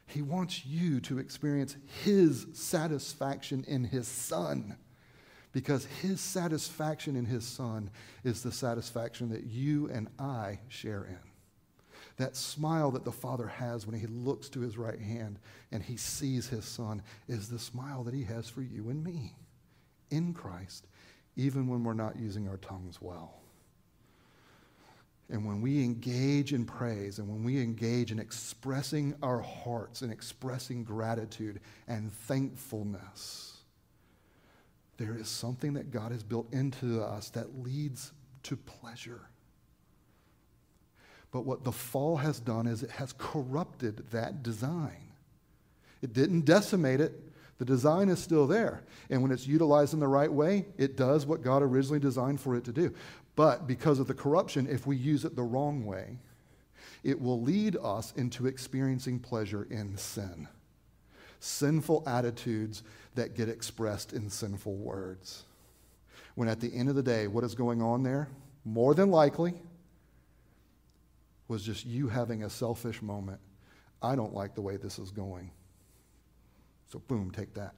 He 0.09 0.23
wants 0.23 0.65
you 0.65 1.01
to 1.03 1.19
experience 1.19 1.77
His 2.03 2.47
satisfaction 2.55 3.65
in 3.69 3.85
His 3.85 4.09
Son 4.09 4.77
because 5.53 5.85
His 5.85 6.21
satisfaction 6.21 7.15
in 7.15 7.27
His 7.27 7.47
Son 7.47 7.91
is 8.25 8.43
the 8.43 8.53
satisfaction 8.53 9.29
that 9.31 9.45
you 9.45 9.89
and 9.91 10.09
I 10.19 10.61
share 10.69 11.05
in. 11.05 11.19
That 12.17 12.37
smile 12.37 12.91
that 12.93 13.05
the 13.05 13.13
Father 13.13 13.47
has 13.47 13.87
when 13.87 14.01
He 14.01 14.07
looks 14.07 14.49
to 14.51 14.61
His 14.61 14.79
right 14.79 14.99
hand 14.99 15.39
and 15.71 15.83
He 15.83 15.99
sees 15.99 16.49
His 16.49 16.65
Son 16.65 17.03
is 17.29 17.51
the 17.51 17.59
smile 17.59 18.03
that 18.05 18.15
He 18.15 18.25
has 18.25 18.49
for 18.49 18.63
you 18.63 18.89
and 18.89 19.05
me 19.05 19.35
in 20.11 20.33
Christ, 20.33 20.87
even 21.37 21.69
when 21.69 21.85
we're 21.85 21.93
not 21.93 22.19
using 22.19 22.49
our 22.49 22.57
tongues 22.57 23.01
well. 23.03 23.43
And 25.31 25.45
when 25.45 25.61
we 25.61 25.85
engage 25.85 26.55
in 26.55 26.65
praise 26.65 27.19
and 27.19 27.29
when 27.29 27.45
we 27.45 27.61
engage 27.61 28.11
in 28.13 28.19
expressing 28.19 29.15
our 29.23 29.41
hearts 29.41 30.01
and 30.01 30.11
expressing 30.11 30.85
gratitude 30.85 31.61
and 31.87 32.11
thankfulness, 32.13 33.59
there 34.97 35.15
is 35.15 35.29
something 35.29 35.75
that 35.75 35.91
God 35.91 36.13
has 36.13 36.23
built 36.23 36.53
into 36.53 37.03
us 37.03 37.29
that 37.31 37.63
leads 37.63 38.13
to 38.45 38.57
pleasure. 38.57 39.21
But 41.31 41.45
what 41.45 41.63
the 41.63 41.73
fall 41.73 42.17
has 42.17 42.41
done 42.41 42.67
is 42.67 42.83
it 42.83 42.91
has 42.91 43.13
corrupted 43.13 44.11
that 44.11 44.43
design. 44.43 45.13
It 46.01 46.15
didn't 46.15 46.47
decimate 46.47 47.01
it. 47.01 47.13
The 47.59 47.65
design 47.65 48.09
is 48.09 48.19
still 48.19 48.47
there. 48.47 48.85
And 49.11 49.21
when 49.21 49.33
it's 49.33 49.47
utilized 49.47 49.93
in 49.93 50.01
the 50.01 50.09
right 50.09 50.33
way, 50.33 50.67
it 50.79 50.97
does 50.97 51.27
what 51.27 51.43
God 51.43 51.63
originally 51.63 51.99
designed 51.99 52.41
for 52.41 52.57
it 52.57 52.65
to 52.65 52.73
do. 52.73 52.95
But 53.39 53.69
because 53.69 54.01
of 54.01 54.09
the 54.09 54.15
corruption, 54.15 54.67
if 54.69 54.85
we 54.85 54.97
use 54.97 55.25
it 55.25 55.37
the 55.37 55.45
wrong 55.45 55.87
way, 55.87 56.19
it 57.05 57.21
will 57.21 57.41
lead 57.41 57.77
us 57.81 58.13
into 58.17 58.49
experiencing 58.49 59.21
pleasure 59.21 59.69
in 59.71 59.97
sin. 59.97 60.49
Sinful 61.39 62.03
attitudes 62.05 62.83
that 63.15 63.37
get 63.37 63.49
expressed 63.49 64.13
in 64.13 64.29
sinful 64.29 64.75
words. 64.75 65.45
When 66.35 66.49
at 66.49 66.59
the 66.59 66.75
end 66.75 66.89
of 66.89 66.97
the 66.97 67.03
day, 67.05 67.29
what 67.29 67.45
is 67.45 67.55
going 67.55 67.81
on 67.81 68.03
there? 68.03 68.29
More 68.65 68.93
than 68.93 69.09
likely, 69.09 69.55
was 71.47 71.63
just 71.63 71.87
you 71.87 72.09
having 72.09 72.43
a 72.43 72.51
selfish 72.51 73.03
moment. 73.03 73.39
I 74.03 74.17
don't 74.17 74.35
like 74.35 74.57
the 74.57 74.63
way 74.63 74.79
this 74.79 74.99
is 74.99 75.13
going. 75.13 75.53
So, 76.91 76.99
boom, 77.07 77.31
take 77.31 77.55
that. 77.55 77.75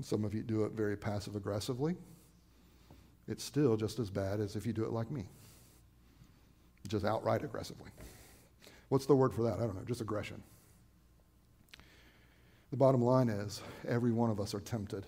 Some 0.00 0.24
of 0.24 0.32
you 0.32 0.42
do 0.42 0.64
it 0.64 0.72
very 0.72 0.96
passive 0.96 1.36
aggressively. 1.36 1.98
It's 3.28 3.44
still 3.44 3.76
just 3.76 3.98
as 3.98 4.10
bad 4.10 4.40
as 4.40 4.56
if 4.56 4.66
you 4.66 4.72
do 4.72 4.84
it 4.84 4.92
like 4.92 5.10
me, 5.10 5.24
just 6.88 7.04
outright 7.04 7.42
aggressively. 7.42 7.90
What's 8.88 9.06
the 9.06 9.16
word 9.16 9.34
for 9.34 9.42
that? 9.42 9.54
I 9.54 9.60
don't 9.60 9.74
know, 9.74 9.84
just 9.84 10.00
aggression. 10.00 10.42
The 12.70 12.76
bottom 12.76 13.02
line 13.02 13.28
is 13.28 13.62
every 13.88 14.12
one 14.12 14.30
of 14.30 14.40
us 14.40 14.54
are 14.54 14.60
tempted. 14.60 15.06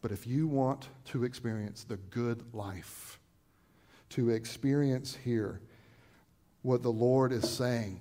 But 0.00 0.12
if 0.12 0.26
you 0.26 0.46
want 0.46 0.88
to 1.06 1.24
experience 1.24 1.84
the 1.84 1.96
good 1.96 2.42
life, 2.52 3.18
to 4.10 4.30
experience 4.30 5.16
here 5.24 5.60
what 6.62 6.82
the 6.82 6.92
Lord 6.92 7.32
is 7.32 7.48
saying, 7.48 8.00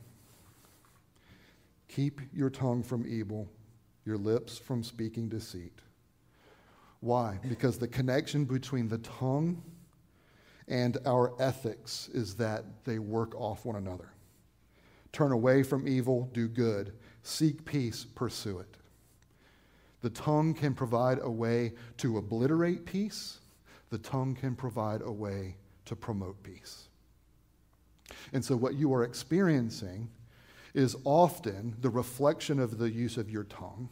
keep 1.87 2.19
your 2.33 2.49
tongue 2.49 2.83
from 2.83 3.05
evil, 3.07 3.47
your 4.05 4.17
lips 4.17 4.57
from 4.57 4.83
speaking 4.83 5.29
deceit. 5.29 5.79
Why? 7.03 7.37
Because 7.49 7.77
the 7.77 7.87
connection 7.89 8.45
between 8.45 8.87
the 8.87 8.99
tongue 8.99 9.61
and 10.69 10.97
our 11.05 11.33
ethics 11.37 12.09
is 12.13 12.35
that 12.35 12.63
they 12.85 12.97
work 12.97 13.35
off 13.35 13.65
one 13.65 13.75
another. 13.75 14.13
Turn 15.11 15.33
away 15.33 15.63
from 15.63 15.85
evil, 15.85 16.29
do 16.31 16.47
good. 16.47 16.93
Seek 17.21 17.65
peace, 17.65 18.05
pursue 18.05 18.59
it. 18.59 18.77
The 19.99 20.11
tongue 20.11 20.53
can 20.53 20.73
provide 20.73 21.19
a 21.21 21.29
way 21.29 21.73
to 21.97 22.17
obliterate 22.17 22.85
peace, 22.85 23.39
the 23.89 23.97
tongue 23.97 24.33
can 24.33 24.55
provide 24.55 25.01
a 25.01 25.11
way 25.11 25.57
to 25.83 25.97
promote 25.97 26.41
peace. 26.41 26.87
And 28.31 28.45
so, 28.45 28.55
what 28.55 28.75
you 28.75 28.93
are 28.93 29.03
experiencing 29.03 30.09
is 30.73 30.95
often 31.03 31.75
the 31.81 31.89
reflection 31.89 32.61
of 32.61 32.77
the 32.77 32.89
use 32.89 33.17
of 33.17 33.29
your 33.29 33.43
tongue. 33.43 33.89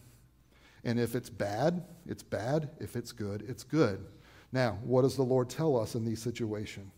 And 0.84 1.00
if 1.00 1.16
it's 1.16 1.30
bad, 1.30 1.84
it's 2.08 2.24
bad. 2.24 2.70
If 2.80 2.96
it's 2.96 3.12
good, 3.12 3.46
it's 3.48 3.64
good. 3.64 4.06
Now, 4.52 4.80
what 4.84 5.04
does 5.04 5.16
the 5.16 5.24
Lord 5.24 5.50
tell 5.50 5.80
us 5.80 5.96
in 5.96 6.04
these 6.04 6.22
situations? 6.22 6.92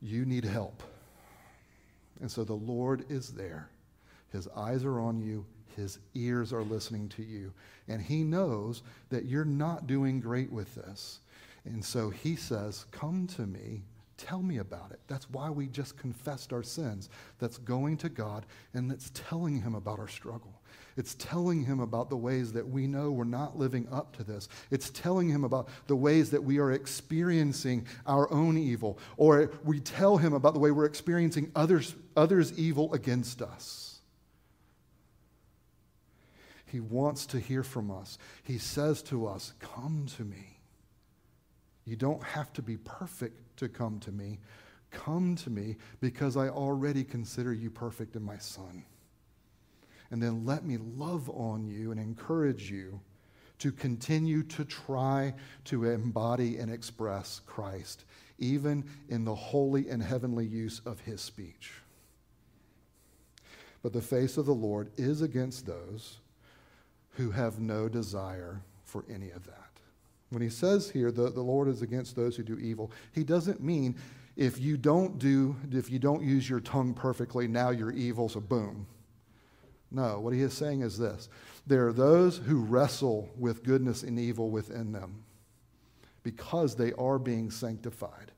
You 0.00 0.24
need 0.24 0.44
help. 0.44 0.82
And 2.20 2.30
so 2.30 2.44
the 2.44 2.54
Lord 2.54 3.04
is 3.08 3.30
there. 3.30 3.70
His 4.30 4.46
eyes 4.48 4.84
are 4.84 5.00
on 5.00 5.20
you, 5.20 5.44
His 5.76 5.98
ears 6.14 6.52
are 6.52 6.62
listening 6.62 7.08
to 7.10 7.22
you. 7.22 7.52
And 7.88 8.00
He 8.00 8.22
knows 8.22 8.82
that 9.08 9.24
you're 9.24 9.44
not 9.44 9.86
doing 9.86 10.20
great 10.20 10.52
with 10.52 10.74
this. 10.74 11.20
And 11.64 11.84
so 11.84 12.10
He 12.10 12.36
says, 12.36 12.86
Come 12.90 13.26
to 13.36 13.42
me. 13.42 13.82
Tell 14.16 14.42
me 14.42 14.58
about 14.58 14.90
it. 14.90 15.00
That's 15.08 15.30
why 15.30 15.48
we 15.48 15.66
just 15.66 15.96
confessed 15.96 16.52
our 16.52 16.62
sins. 16.62 17.08
That's 17.38 17.56
going 17.56 17.96
to 17.98 18.10
God 18.10 18.44
and 18.74 18.90
that's 18.90 19.10
telling 19.14 19.62
Him 19.62 19.74
about 19.74 19.98
our 19.98 20.08
struggle. 20.08 20.59
It's 21.00 21.14
telling 21.14 21.64
him 21.64 21.80
about 21.80 22.10
the 22.10 22.16
ways 22.18 22.52
that 22.52 22.68
we 22.68 22.86
know 22.86 23.10
we're 23.10 23.24
not 23.24 23.58
living 23.58 23.88
up 23.90 24.14
to 24.18 24.22
this. 24.22 24.50
It's 24.70 24.90
telling 24.90 25.30
him 25.30 25.44
about 25.44 25.70
the 25.86 25.96
ways 25.96 26.28
that 26.28 26.44
we 26.44 26.58
are 26.58 26.72
experiencing 26.72 27.86
our 28.06 28.30
own 28.30 28.58
evil. 28.58 28.98
Or 29.16 29.50
we 29.64 29.80
tell 29.80 30.18
him 30.18 30.34
about 30.34 30.52
the 30.52 30.60
way 30.60 30.70
we're 30.70 30.84
experiencing 30.84 31.52
others, 31.56 31.94
others' 32.18 32.52
evil 32.58 32.92
against 32.92 33.40
us. 33.40 34.00
He 36.66 36.80
wants 36.80 37.24
to 37.28 37.40
hear 37.40 37.62
from 37.62 37.90
us. 37.90 38.18
He 38.42 38.58
says 38.58 39.00
to 39.04 39.26
us, 39.26 39.54
Come 39.58 40.04
to 40.18 40.22
me. 40.22 40.58
You 41.86 41.96
don't 41.96 42.22
have 42.22 42.52
to 42.52 42.62
be 42.62 42.76
perfect 42.76 43.56
to 43.56 43.70
come 43.70 44.00
to 44.00 44.12
me. 44.12 44.38
Come 44.90 45.34
to 45.36 45.48
me 45.48 45.78
because 46.02 46.36
I 46.36 46.50
already 46.50 47.04
consider 47.04 47.54
you 47.54 47.70
perfect 47.70 48.16
in 48.16 48.22
my 48.22 48.36
Son 48.36 48.84
and 50.10 50.22
then 50.22 50.44
let 50.44 50.64
me 50.64 50.76
love 50.96 51.30
on 51.30 51.66
you 51.66 51.90
and 51.90 52.00
encourage 52.00 52.70
you 52.70 53.00
to 53.58 53.70
continue 53.70 54.42
to 54.42 54.64
try 54.64 55.34
to 55.64 55.84
embody 55.84 56.56
and 56.56 56.72
express 56.72 57.40
Christ, 57.46 58.04
even 58.38 58.84
in 59.08 59.24
the 59.24 59.34
holy 59.34 59.88
and 59.88 60.02
heavenly 60.02 60.46
use 60.46 60.80
of 60.86 61.00
his 61.00 61.20
speech. 61.20 61.72
But 63.82 63.92
the 63.92 64.02
face 64.02 64.36
of 64.36 64.46
the 64.46 64.54
Lord 64.54 64.90
is 64.96 65.22
against 65.22 65.66
those 65.66 66.18
who 67.10 67.30
have 67.30 67.60
no 67.60 67.88
desire 67.88 68.62
for 68.84 69.04
any 69.10 69.30
of 69.30 69.44
that. 69.46 69.70
When 70.30 70.42
he 70.42 70.48
says 70.48 70.90
here 70.90 71.10
the, 71.10 71.30
the 71.30 71.42
Lord 71.42 71.68
is 71.68 71.82
against 71.82 72.16
those 72.16 72.36
who 72.36 72.42
do 72.42 72.58
evil, 72.58 72.90
he 73.12 73.24
doesn't 73.24 73.62
mean 73.62 73.96
if 74.36 74.58
you 74.58 74.76
don't 74.76 75.18
do 75.18 75.56
if 75.70 75.90
you 75.90 75.98
don't 75.98 76.22
use 76.22 76.48
your 76.48 76.60
tongue 76.60 76.94
perfectly, 76.94 77.46
now 77.46 77.70
you're 77.70 77.92
evil, 77.92 78.28
so 78.28 78.40
boom, 78.40 78.86
no, 79.90 80.20
what 80.20 80.32
he 80.32 80.40
is 80.40 80.54
saying 80.54 80.82
is 80.82 80.98
this 80.98 81.28
there 81.66 81.86
are 81.88 81.92
those 81.92 82.38
who 82.38 82.60
wrestle 82.60 83.28
with 83.36 83.64
goodness 83.64 84.02
and 84.02 84.18
evil 84.18 84.50
within 84.50 84.92
them 84.92 85.24
because 86.22 86.74
they 86.74 86.92
are 86.94 87.18
being 87.18 87.50
sanctified. 87.50 88.32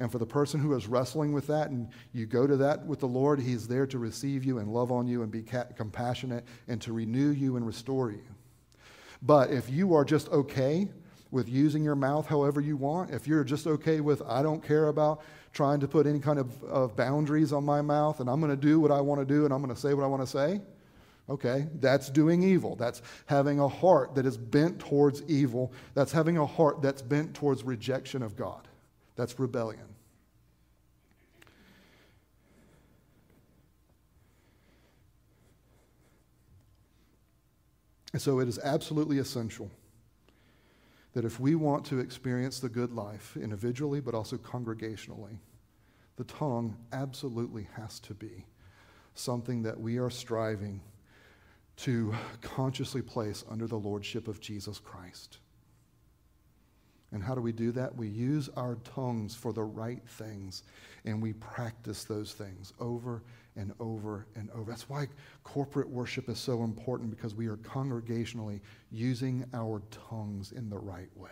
And 0.00 0.10
for 0.10 0.18
the 0.18 0.26
person 0.26 0.58
who 0.58 0.74
is 0.74 0.88
wrestling 0.88 1.32
with 1.32 1.46
that, 1.46 1.70
and 1.70 1.88
you 2.12 2.26
go 2.26 2.46
to 2.46 2.56
that 2.56 2.84
with 2.84 3.00
the 3.00 3.06
Lord, 3.06 3.38
He's 3.38 3.68
there 3.68 3.86
to 3.86 3.98
receive 3.98 4.44
you 4.44 4.58
and 4.58 4.72
love 4.72 4.90
on 4.90 5.06
you 5.06 5.22
and 5.22 5.30
be 5.30 5.42
compassionate 5.76 6.44
and 6.66 6.80
to 6.82 6.92
renew 6.92 7.30
you 7.30 7.56
and 7.56 7.64
restore 7.64 8.10
you. 8.10 8.24
But 9.22 9.50
if 9.50 9.70
you 9.70 9.94
are 9.94 10.04
just 10.04 10.28
okay 10.30 10.88
with 11.30 11.48
using 11.48 11.82
your 11.82 11.94
mouth 11.94 12.26
however 12.26 12.60
you 12.60 12.76
want, 12.76 13.10
if 13.10 13.26
you're 13.26 13.44
just 13.44 13.66
okay 13.66 14.00
with, 14.00 14.20
I 14.22 14.42
don't 14.42 14.62
care 14.62 14.88
about 14.88 15.22
trying 15.52 15.80
to 15.80 15.88
put 15.88 16.06
any 16.06 16.18
kind 16.18 16.38
of, 16.38 16.62
of 16.64 16.96
boundaries 16.96 17.52
on 17.52 17.64
my 17.64 17.80
mouth 17.80 18.20
and 18.20 18.28
I'm 18.28 18.40
going 18.40 18.50
to 18.50 18.56
do 18.56 18.80
what 18.80 18.90
I 18.90 19.00
want 19.00 19.20
to 19.20 19.24
do 19.24 19.44
and 19.44 19.54
I'm 19.54 19.62
going 19.62 19.74
to 19.74 19.80
say 19.80 19.94
what 19.94 20.04
I 20.04 20.06
want 20.08 20.22
to 20.22 20.26
say, 20.26 20.60
Okay, 21.28 21.68
that's 21.80 22.10
doing 22.10 22.42
evil. 22.42 22.76
That's 22.76 23.00
having 23.26 23.58
a 23.58 23.68
heart 23.68 24.14
that 24.14 24.26
is 24.26 24.36
bent 24.36 24.78
towards 24.78 25.22
evil. 25.22 25.72
That's 25.94 26.12
having 26.12 26.36
a 26.36 26.44
heart 26.44 26.82
that's 26.82 27.00
bent 27.00 27.32
towards 27.32 27.64
rejection 27.64 28.22
of 28.22 28.36
God. 28.36 28.68
That's 29.16 29.38
rebellion. 29.38 29.86
And 38.12 38.20
so 38.20 38.38
it 38.38 38.46
is 38.46 38.60
absolutely 38.62 39.18
essential 39.18 39.70
that 41.14 41.24
if 41.24 41.40
we 41.40 41.54
want 41.54 41.86
to 41.86 42.00
experience 42.00 42.60
the 42.60 42.68
good 42.68 42.92
life 42.92 43.36
individually 43.36 44.00
but 44.00 44.14
also 44.14 44.36
congregationally, 44.36 45.38
the 46.16 46.24
tongue 46.24 46.76
absolutely 46.92 47.66
has 47.74 47.98
to 48.00 48.14
be 48.14 48.44
something 49.14 49.62
that 49.62 49.80
we 49.80 49.98
are 49.98 50.10
striving 50.10 50.80
to 51.76 52.14
consciously 52.40 53.02
place 53.02 53.44
under 53.50 53.66
the 53.66 53.76
lordship 53.76 54.28
of 54.28 54.40
Jesus 54.40 54.78
Christ. 54.78 55.38
And 57.12 57.22
how 57.22 57.34
do 57.34 57.40
we 57.40 57.52
do 57.52 57.70
that? 57.72 57.94
We 57.94 58.08
use 58.08 58.48
our 58.56 58.76
tongues 58.76 59.34
for 59.36 59.52
the 59.52 59.62
right 59.62 60.02
things, 60.06 60.64
and 61.04 61.22
we 61.22 61.32
practice 61.34 62.04
those 62.04 62.32
things 62.32 62.72
over 62.80 63.22
and 63.56 63.72
over 63.78 64.26
and 64.34 64.50
over. 64.50 64.70
That's 64.70 64.88
why 64.88 65.06
corporate 65.44 65.88
worship 65.88 66.28
is 66.28 66.40
so 66.40 66.64
important 66.64 67.10
because 67.10 67.34
we 67.34 67.46
are 67.46 67.56
congregationally 67.58 68.60
using 68.90 69.44
our 69.54 69.80
tongues 69.90 70.50
in 70.52 70.68
the 70.68 70.78
right 70.78 71.10
way 71.16 71.30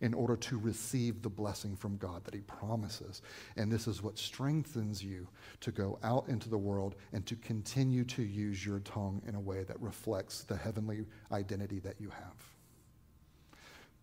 in 0.00 0.14
order 0.14 0.36
to 0.36 0.58
receive 0.58 1.22
the 1.22 1.28
blessing 1.28 1.76
from 1.76 1.96
God 1.96 2.24
that 2.24 2.34
He 2.34 2.40
promises. 2.40 3.22
And 3.56 3.70
this 3.70 3.86
is 3.86 4.02
what 4.02 4.18
strengthens 4.18 5.04
you 5.04 5.28
to 5.60 5.70
go 5.70 5.98
out 6.02 6.28
into 6.28 6.48
the 6.48 6.58
world 6.58 6.94
and 7.12 7.26
to 7.26 7.36
continue 7.36 8.04
to 8.04 8.22
use 8.22 8.64
your 8.64 8.80
tongue 8.80 9.20
in 9.26 9.34
a 9.34 9.40
way 9.40 9.64
that 9.64 9.80
reflects 9.80 10.42
the 10.42 10.56
heavenly 10.56 11.04
identity 11.32 11.78
that 11.80 12.00
you 12.00 12.10
have. 12.10 12.36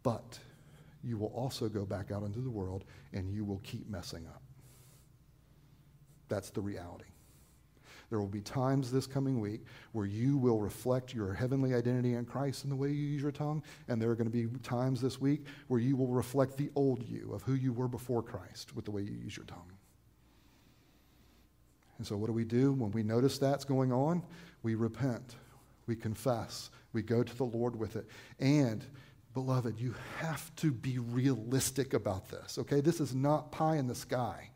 But 0.04 0.40
you 1.04 1.18
will 1.18 1.34
also 1.34 1.68
go 1.70 1.86
back 1.86 2.12
out 2.12 2.24
into 2.24 2.40
the 2.40 2.50
world 2.50 2.84
and 3.14 3.32
you 3.32 3.44
will 3.44 3.62
keep 3.64 3.90
messing 3.90 4.28
up. 4.28 4.42
That's 6.30 6.50
the 6.50 6.62
reality. 6.62 7.06
There 8.10 8.20
will 8.20 8.28
be 8.28 8.42
times 8.42 8.92
this 8.92 9.06
coming 9.06 9.40
week 9.40 9.66
where 9.92 10.06
you 10.06 10.38
will 10.38 10.60
reflect 10.60 11.14
your 11.14 11.34
heavenly 11.34 11.74
identity 11.74 12.14
in 12.14 12.26
Christ 12.26 12.64
in 12.64 12.70
the 12.70 12.76
way 12.76 12.88
you 12.88 13.06
use 13.06 13.22
your 13.22 13.32
tongue, 13.32 13.64
and 13.88 14.02
there 14.02 14.10
are 14.10 14.16
going 14.16 14.32
to 14.32 14.32
be 14.32 14.48
times 14.60 15.02
this 15.02 15.20
week 15.20 15.46
where 15.68 15.80
you 15.80 15.96
will 15.98 16.08
reflect 16.08 16.58
the 16.58 16.70
old 16.76 17.04
you 17.04 17.34
of 17.34 17.44
who 17.44 17.54
you 17.54 17.74
were 17.74 17.88
before 17.88 18.24
Christ 18.24 18.76
with 18.76 18.86
the 18.86 18.92
way 18.92 19.02
you 19.02 19.12
use 19.12 19.36
your 19.36 19.46
tongue. 19.46 19.72
And 21.98 22.08
so, 22.08 22.16
what 22.16 22.28
do 22.28 22.34
we 22.34 22.46
do 22.46 22.72
when 22.74 22.92
we 22.92 23.04
notice 23.04 23.38
that's 23.38 23.66
going 23.66 23.92
on? 23.92 24.24
We 24.64 24.76
repent, 24.76 25.36
we 25.88 25.96
confess, 25.96 26.70
we 26.94 27.02
go 27.02 27.24
to 27.24 27.38
the 27.38 27.44
Lord 27.44 27.76
with 27.76 27.96
it. 27.96 28.08
And, 28.40 28.86
beloved, 29.34 29.80
you 29.80 29.96
have 30.20 30.56
to 30.58 30.72
be 30.72 31.00
realistic 31.00 31.94
about 31.94 32.30
this, 32.30 32.58
okay? 32.60 32.82
This 32.82 33.02
is 33.02 33.14
not 33.14 33.52
pie 33.52 33.78
in 33.78 33.88
the 33.88 33.96
sky 33.96 34.52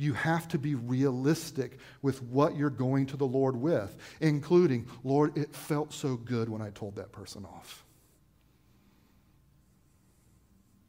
you 0.00 0.14
have 0.14 0.48
to 0.48 0.58
be 0.58 0.74
realistic 0.74 1.78
with 2.00 2.22
what 2.22 2.56
you're 2.56 2.70
going 2.70 3.04
to 3.04 3.18
the 3.18 3.26
Lord 3.26 3.54
with, 3.54 3.94
including, 4.20 4.88
Lord, 5.04 5.36
it 5.36 5.54
felt 5.54 5.92
so 5.92 6.16
good 6.16 6.48
when 6.48 6.62
I 6.62 6.70
told 6.70 6.96
that 6.96 7.12
person 7.12 7.44
off. 7.44 7.84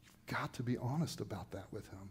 You've 0.06 0.38
got 0.38 0.54
to 0.54 0.62
be 0.62 0.78
honest 0.78 1.20
about 1.20 1.50
that 1.50 1.66
with 1.70 1.86
Him. 1.88 2.08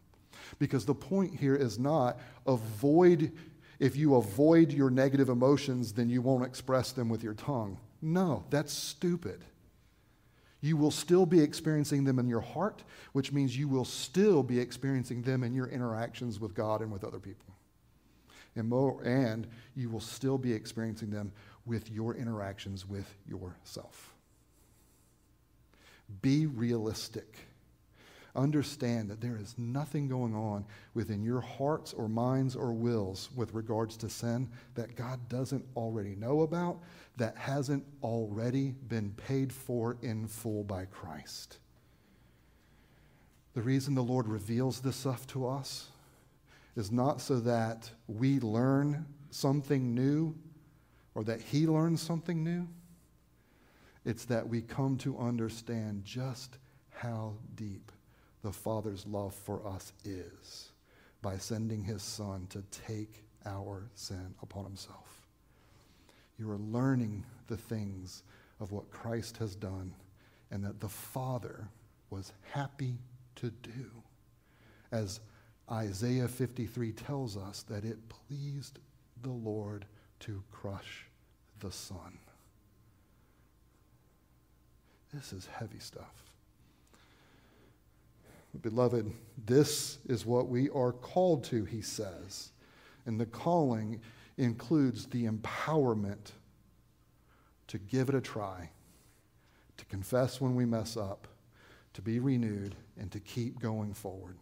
Because 0.60 0.86
the 0.86 0.94
point 0.94 1.36
here 1.36 1.56
is 1.56 1.80
not 1.80 2.20
avoid, 2.46 3.32
if 3.80 3.96
you 3.96 4.14
avoid 4.16 4.72
your 4.72 4.92
negative 4.92 5.30
emotions, 5.30 5.94
then 5.94 6.08
you 6.08 6.22
won't 6.22 6.46
express 6.46 6.92
them 6.92 7.10
with 7.10 7.24
your 7.24 7.34
tongue. 7.34 7.80
No, 8.04 8.44
that's 8.52 8.72
stupid. 8.72 9.44
You 10.62 10.78
will 10.78 10.92
still 10.92 11.26
be 11.26 11.42
experiencing 11.42 12.04
them 12.04 12.20
in 12.20 12.28
your 12.28 12.42
heart, 12.42 12.84
which 13.14 13.32
means 13.32 13.58
you 13.58 13.68
will 13.68 13.86
still 13.86 14.44
be 14.44 14.60
experiencing 14.60 15.24
them 15.24 15.44
in 15.44 15.56
your 15.56 15.68
interactions 15.68 16.40
with 16.40 16.54
God 16.54 16.82
and 16.82 16.92
with 16.92 17.04
other 17.04 17.20
people. 17.20 17.56
And, 18.56 18.70
more, 18.70 19.02
and 19.04 19.48
you 19.76 19.90
will 19.90 20.02
still 20.02 20.38
be 20.38 20.54
experiencing 20.54 21.10
them 21.10 21.32
with 21.66 21.90
your 21.90 22.16
interactions 22.16 22.88
with 22.88 23.12
yourself. 23.28 24.14
Be 26.22 26.46
realistic. 26.46 27.38
Understand 28.36 29.10
that 29.10 29.20
there 29.20 29.38
is 29.38 29.56
nothing 29.58 30.08
going 30.08 30.36
on 30.36 30.66
within 30.94 31.24
your 31.24 31.42
hearts 31.42 31.94
or 31.94 32.08
minds 32.08 32.56
or 32.56 32.72
wills 32.72 33.30
with 33.36 33.54
regards 33.54 33.98
to 33.98 34.10
sin 34.10 34.50
that 34.76 34.96
God 34.96 35.20
doesn't 35.28 35.66
already 35.76 36.16
know 36.16 36.42
about, 36.42 36.80
that 37.18 37.38
hasn't 37.38 37.86
already 38.02 38.76
been 38.88 39.12
paid 39.12 39.52
for 39.52 39.98
in 40.02 40.28
full 40.28 40.64
by 40.64 40.86
Christ. 40.86 41.58
The 43.54 43.62
reason 43.62 43.96
the 43.96 44.04
Lord 44.04 44.28
reveals 44.28 44.80
this 44.80 44.96
stuff 44.96 45.28
to 45.28 45.48
us 45.48 45.88
is 46.76 46.92
not 46.92 47.20
so 47.20 47.40
that 47.42 47.92
we 48.08 48.40
learn 48.40 49.06
something 49.30 49.94
new 49.94 50.36
or 51.16 51.24
that 51.26 51.42
He 51.42 51.68
learns 51.68 52.02
something 52.02 52.44
new. 52.44 52.68
It's 54.06 54.26
that 54.26 54.48
we 54.48 54.62
come 54.62 54.98
to 55.00 55.18
understand 55.18 56.06
just 56.06 56.58
how 56.90 57.34
deep 57.56 57.92
the 58.42 58.52
Father's 58.52 59.06
love 59.06 59.36
for 59.36 59.66
us 59.68 59.94
is 60.04 60.72
by 61.22 61.38
sending 61.38 61.84
His 61.84 62.02
Son 62.02 62.48
to 62.50 62.64
take 62.72 63.26
our 63.46 63.90
sin 63.94 64.34
upon 64.42 64.64
Himself. 64.64 65.21
You 66.42 66.50
are 66.50 66.58
learning 66.58 67.24
the 67.46 67.56
things 67.56 68.24
of 68.60 68.72
what 68.72 68.90
Christ 68.90 69.38
has 69.38 69.56
done 69.56 69.94
and 70.50 70.66
that 70.66 70.80
the 70.80 70.90
Father 70.90 71.68
was 72.10 72.34
happy 72.52 72.98
to 73.36 73.52
do. 73.52 73.92
As 74.92 75.20
Isaiah 75.72 76.28
53 76.28 76.94
tells 76.94 77.38
us 77.38 77.62
that 77.70 77.86
it 77.86 78.00
pleased 78.10 78.80
the 79.22 79.30
Lord 79.30 79.86
to 80.22 80.42
crush 80.52 81.06
the 81.60 81.72
Son. 81.72 82.18
This 85.14 85.34
is 85.34 85.46
heavy 85.46 85.78
stuff. 85.78 86.24
Beloved, 88.64 89.12
this 89.46 90.00
is 90.10 90.26
what 90.26 90.48
we 90.48 90.72
are 90.72 90.92
called 90.92 91.44
to, 91.46 91.66
he 91.66 91.84
says. 91.84 92.50
And 93.06 93.20
the 93.20 93.28
calling 93.28 94.02
includes 94.42 95.06
the 95.06 95.26
empowerment 95.26 96.32
to 97.68 97.78
give 97.78 98.10
it 98.10 98.16
a 98.16 98.22
try, 98.22 98.70
to 99.78 99.86
confess 99.86 100.42
when 100.42 100.56
we 100.56 100.66
mess 100.66 100.98
up, 100.98 101.28
to 101.94 102.02
be 102.02 102.20
renewed, 102.20 102.76
and 102.98 103.12
to 103.12 103.20
keep 103.20 103.60
going 103.60 103.94
forward. 103.94 104.36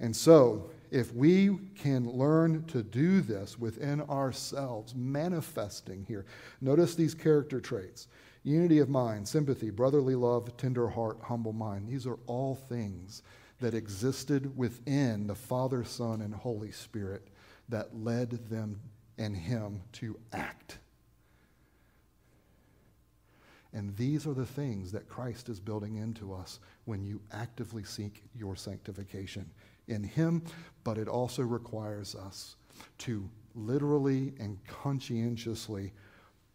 And 0.00 0.14
so, 0.14 0.70
if 0.90 1.12
we 1.12 1.58
can 1.74 2.08
learn 2.08 2.64
to 2.66 2.82
do 2.82 3.20
this 3.20 3.58
within 3.58 4.02
ourselves, 4.02 4.94
manifesting 4.94 6.04
here, 6.06 6.24
notice 6.60 6.94
these 6.94 7.14
character 7.14 7.60
traits 7.60 8.06
unity 8.44 8.78
of 8.78 8.88
mind, 8.88 9.26
sympathy, 9.26 9.70
brotherly 9.70 10.14
love, 10.14 10.56
tender 10.56 10.88
heart, 10.88 11.18
humble 11.22 11.52
mind. 11.52 11.88
These 11.88 12.06
are 12.06 12.18
all 12.26 12.54
things 12.54 13.22
that 13.60 13.74
existed 13.74 14.56
within 14.56 15.26
the 15.26 15.34
Father, 15.34 15.82
Son, 15.82 16.22
and 16.22 16.32
Holy 16.32 16.70
Spirit 16.70 17.28
that 17.68 17.96
led 17.96 18.48
them 18.48 18.80
and 19.18 19.36
Him 19.36 19.82
to 19.92 20.18
act. 20.32 20.78
And 23.72 23.94
these 23.96 24.26
are 24.26 24.34
the 24.34 24.46
things 24.46 24.92
that 24.92 25.08
Christ 25.08 25.48
is 25.48 25.60
building 25.60 25.96
into 25.96 26.32
us 26.32 26.58
when 26.86 27.04
you 27.04 27.20
actively 27.32 27.84
seek 27.84 28.22
your 28.34 28.56
sanctification 28.56 29.50
in 29.88 30.02
Him, 30.02 30.42
but 30.84 30.96
it 30.96 31.08
also 31.08 31.42
requires 31.42 32.14
us 32.14 32.56
to 32.98 33.28
literally 33.54 34.32
and 34.38 34.58
conscientiously 34.66 35.92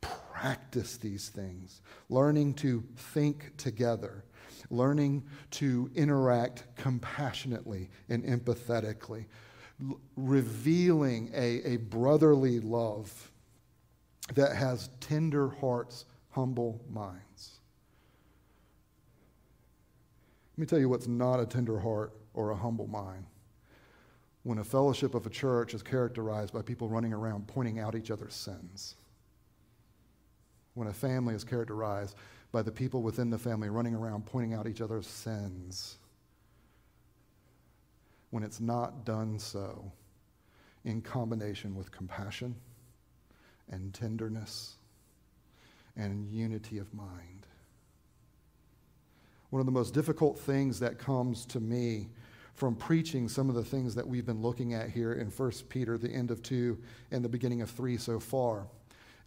practice 0.01 0.97
these 0.97 1.29
things, 1.29 1.81
learning 2.09 2.53
to 2.55 2.83
think 2.97 3.55
together, 3.57 4.23
learning 4.69 5.23
to 5.51 5.89
interact 5.95 6.63
compassionately 6.75 7.89
and 8.09 8.23
empathetically, 8.23 9.25
revealing 10.15 11.31
a, 11.33 11.61
a 11.63 11.77
brotherly 11.77 12.59
love 12.59 13.31
that 14.35 14.55
has 14.55 14.89
tender 14.99 15.49
hearts, 15.49 16.05
humble 16.31 16.81
minds. 16.89 17.59
Let 20.53 20.61
me 20.61 20.65
tell 20.67 20.79
you 20.79 20.89
what's 20.89 21.07
not 21.07 21.39
a 21.39 21.45
tender 21.45 21.79
heart 21.79 22.13
or 22.33 22.51
a 22.51 22.55
humble 22.55 22.87
mind. 22.87 23.25
When 24.43 24.59
a 24.59 24.63
fellowship 24.63 25.15
of 25.15 25.25
a 25.25 25.29
church 25.29 25.73
is 25.73 25.81
characterized 25.81 26.53
by 26.53 26.61
people 26.61 26.89
running 26.89 27.13
around 27.13 27.47
pointing 27.47 27.79
out 27.79 27.95
each 27.95 28.11
other's 28.11 28.35
sins. 28.35 28.95
When 30.73 30.87
a 30.87 30.93
family 30.93 31.33
is 31.33 31.43
characterized 31.43 32.15
by 32.51 32.61
the 32.61 32.71
people 32.71 33.01
within 33.01 33.29
the 33.29 33.37
family 33.37 33.69
running 33.69 33.95
around 33.95 34.25
pointing 34.25 34.53
out 34.53 34.67
each 34.67 34.81
other's 34.81 35.07
sins. 35.07 35.97
When 38.33 38.41
it's 38.41 38.59
not 38.59 39.05
done 39.05 39.37
so 39.37 39.91
in 40.85 41.03
combination 41.03 41.75
with 41.75 41.91
compassion 41.91 42.55
and 43.69 43.93
tenderness 43.93 44.77
and 45.95 46.27
unity 46.31 46.79
of 46.79 46.91
mind. 46.95 47.45
One 49.51 49.59
of 49.59 49.67
the 49.67 49.71
most 49.71 49.93
difficult 49.93 50.39
things 50.39 50.79
that 50.79 50.97
comes 50.97 51.45
to 51.45 51.59
me 51.59 52.09
from 52.55 52.75
preaching 52.75 53.29
some 53.29 53.49
of 53.49 53.55
the 53.55 53.63
things 53.63 53.93
that 53.93 54.07
we've 54.07 54.25
been 54.25 54.41
looking 54.41 54.73
at 54.73 54.89
here 54.89 55.13
in 55.13 55.27
1 55.27 55.51
Peter, 55.69 55.99
the 55.99 56.09
end 56.09 56.31
of 56.31 56.41
2 56.41 56.75
and 57.11 57.23
the 57.23 57.29
beginning 57.29 57.61
of 57.61 57.69
3 57.69 57.97
so 57.97 58.19
far, 58.19 58.65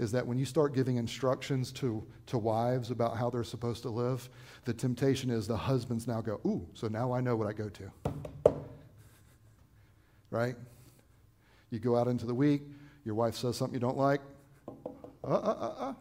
is 0.01 0.11
that 0.11 0.27
when 0.27 0.37
you 0.37 0.45
start 0.45 0.75
giving 0.75 0.97
instructions 0.97 1.71
to, 1.71 2.05
to 2.27 2.39
wives 2.39 2.91
about 2.91 3.17
how 3.17 3.31
they're 3.31 3.45
supposed 3.45 3.83
to 3.83 3.89
live, 3.89 4.29
the 4.65 4.75
temptation 4.75 5.31
is 5.31 5.47
the 5.47 5.57
husbands 5.57 6.09
now 6.09 6.21
go, 6.21 6.41
Ooh, 6.45 6.67
so 6.75 6.89
now 6.89 7.13
I 7.13 7.21
know 7.21 7.37
what 7.37 7.47
I 7.47 7.53
go 7.53 7.69
to. 7.69 8.46
Right? 10.31 10.57
You 11.71 11.79
go 11.79 11.97
out 11.97 12.09
into 12.09 12.27
the 12.27 12.35
week, 12.35 12.63
your 13.05 13.15
wife 13.15 13.37
says 13.37 13.57
something 13.57 13.75
you 13.75 13.81
don't 13.81 13.97
like, 13.97 14.21
uh, 14.69 15.29
uh, 15.29 15.57
uh, 15.61 15.75
uh. 15.79 15.95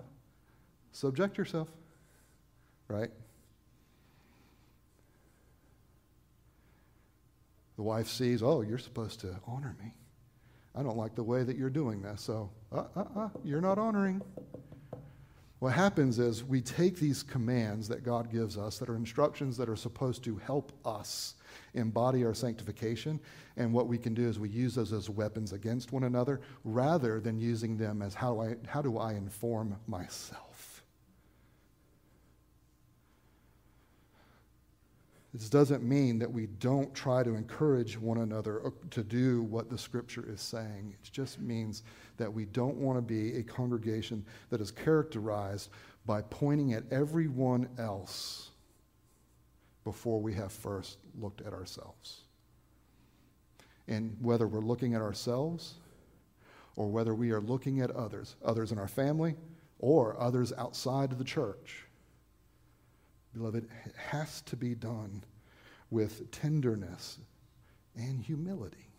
Subject 0.91 1.37
yourself. 1.37 1.67
Right? 2.87 3.09
The 7.75 7.83
wife 7.83 8.07
sees, 8.07 8.41
oh, 8.41 8.61
you're 8.61 8.77
supposed 8.77 9.19
to 9.21 9.35
honor 9.45 9.75
me. 9.83 9.93
I 10.75 10.83
don't 10.83 10.97
like 10.97 11.15
the 11.15 11.23
way 11.23 11.43
that 11.43 11.57
you're 11.57 11.69
doing 11.69 12.01
this, 12.01 12.21
so 12.21 12.49
uh, 12.71 12.83
uh, 12.95 13.03
uh, 13.15 13.29
you're 13.43 13.61
not 13.61 13.77
honoring. 13.77 14.21
What 15.65 15.73
happens 15.73 16.19
is 16.19 16.43
we 16.43 16.61
take 16.61 16.97
these 16.97 17.23
commands 17.23 17.87
that 17.87 18.03
God 18.03 18.31
gives 18.31 18.55
us, 18.55 18.77
that 18.77 18.87
are 18.87 18.95
instructions 18.95 19.57
that 19.57 19.67
are 19.67 19.75
supposed 19.75 20.23
to 20.25 20.35
help 20.35 20.71
us 20.85 21.33
embody 21.73 22.23
our 22.23 22.35
sanctification, 22.35 23.19
and 23.57 23.73
what 23.73 23.87
we 23.87 23.97
can 23.97 24.13
do 24.13 24.29
is 24.29 24.37
we 24.37 24.49
use 24.49 24.75
those 24.75 24.93
as 24.93 25.09
weapons 25.09 25.53
against 25.53 25.91
one 25.91 26.03
another 26.03 26.39
rather 26.65 27.19
than 27.19 27.39
using 27.39 27.77
them 27.77 28.03
as 28.03 28.13
how 28.13 28.35
do 28.35 28.41
I, 28.41 28.55
how 28.67 28.83
do 28.83 28.99
I 28.99 29.13
inform 29.13 29.75
myself? 29.87 30.54
This 35.35 35.49
doesn't 35.49 35.83
mean 35.83 36.17
that 36.19 36.31
we 36.31 36.45
don't 36.45 36.95
try 36.95 37.21
to 37.21 37.35
encourage 37.35 37.99
one 37.99 38.19
another 38.19 38.67
uh, 38.67 38.69
to 38.91 39.03
do 39.03 39.43
what 39.43 39.69
the 39.69 39.77
scripture 39.77 40.23
is 40.25 40.39
saying. 40.39 40.95
It 40.97 41.11
just 41.11 41.41
means 41.41 41.83
that 42.15 42.33
we 42.33 42.45
don't 42.45 42.77
want 42.77 42.97
to 42.97 43.01
be 43.01 43.35
a 43.35 43.43
congregation 43.43 44.25
that 44.49 44.61
is 44.61 44.71
characterized 44.71 45.71
by 46.05 46.21
pointing 46.21 46.71
at 46.71 46.83
everyone 46.89 47.67
else 47.77 48.51
before 49.83 50.21
we 50.21 50.33
have 50.35 50.53
first 50.53 50.99
looked 51.19 51.41
at 51.41 51.51
ourselves. 51.51 52.21
And 53.89 54.15
whether 54.21 54.47
we're 54.47 54.61
looking 54.61 54.95
at 54.95 55.01
ourselves 55.01 55.73
or 56.77 56.87
whether 56.87 57.13
we 57.13 57.31
are 57.31 57.41
looking 57.41 57.81
at 57.81 57.91
others, 57.91 58.37
others 58.45 58.71
in 58.71 58.79
our 58.79 58.87
family 58.87 59.35
or 59.79 60.17
others 60.17 60.53
outside 60.57 61.11
of 61.11 61.17
the 61.17 61.25
church, 61.25 61.85
Beloved, 63.35 63.67
it 63.85 63.95
has 63.95 64.41
to 64.43 64.55
be 64.55 64.75
done 64.75 65.23
with 65.91 66.31
tenderness 66.31 67.17
and 67.95 68.21
humility. 68.21 68.89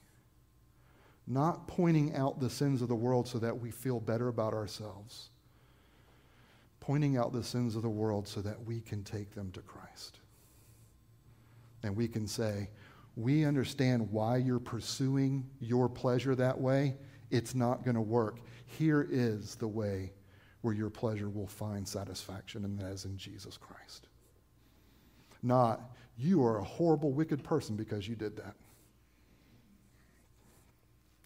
Not 1.26 1.66
pointing 1.66 2.14
out 2.14 2.38
the 2.38 2.50
sins 2.50 2.82
of 2.82 2.88
the 2.88 2.94
world 2.94 3.26
so 3.26 3.38
that 3.38 3.58
we 3.58 3.70
feel 3.70 3.98
better 3.98 4.28
about 4.28 4.52
ourselves. 4.52 5.30
Pointing 6.80 7.16
out 7.16 7.32
the 7.32 7.42
sins 7.42 7.74
of 7.76 7.82
the 7.82 7.88
world 7.88 8.28
so 8.28 8.40
that 8.42 8.62
we 8.64 8.80
can 8.80 9.02
take 9.02 9.34
them 9.34 9.50
to 9.52 9.60
Christ. 9.60 10.18
And 11.82 11.96
we 11.96 12.06
can 12.06 12.26
say, 12.26 12.68
We 13.16 13.44
understand 13.44 14.10
why 14.12 14.36
you're 14.36 14.58
pursuing 14.58 15.48
your 15.60 15.88
pleasure 15.88 16.34
that 16.34 16.60
way. 16.60 16.96
It's 17.30 17.54
not 17.54 17.84
going 17.84 17.96
to 17.96 18.02
work. 18.02 18.38
Here 18.66 19.06
is 19.10 19.56
the 19.56 19.68
way 19.68 20.12
where 20.60 20.74
your 20.74 20.90
pleasure 20.90 21.28
will 21.28 21.46
find 21.46 21.86
satisfaction, 21.86 22.64
and 22.64 22.78
that 22.78 22.92
is 22.92 23.04
in 23.04 23.16
Jesus 23.16 23.56
Christ. 23.56 24.08
Not, 25.42 25.80
you 26.18 26.44
are 26.44 26.58
a 26.58 26.64
horrible, 26.64 27.12
wicked 27.12 27.42
person 27.44 27.76
because 27.76 28.08
you 28.08 28.16
did 28.16 28.36
that. 28.36 28.54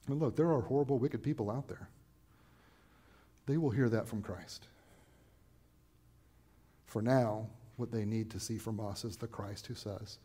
And 0.08 0.20
look, 0.20 0.36
there 0.36 0.50
are 0.50 0.60
horrible, 0.60 0.98
wicked 0.98 1.22
people 1.22 1.50
out 1.50 1.68
there. 1.68 1.88
They 3.46 3.56
will 3.56 3.70
hear 3.70 3.88
that 3.88 4.08
from 4.08 4.22
Christ. 4.22 4.66
For 6.86 7.00
now, 7.00 7.46
what 7.76 7.92
they 7.92 8.04
need 8.04 8.30
to 8.30 8.40
see 8.40 8.58
from 8.58 8.80
us 8.80 9.04
is 9.04 9.16
the 9.16 9.26
Christ 9.26 9.66
who 9.66 9.74
says, 9.74 10.18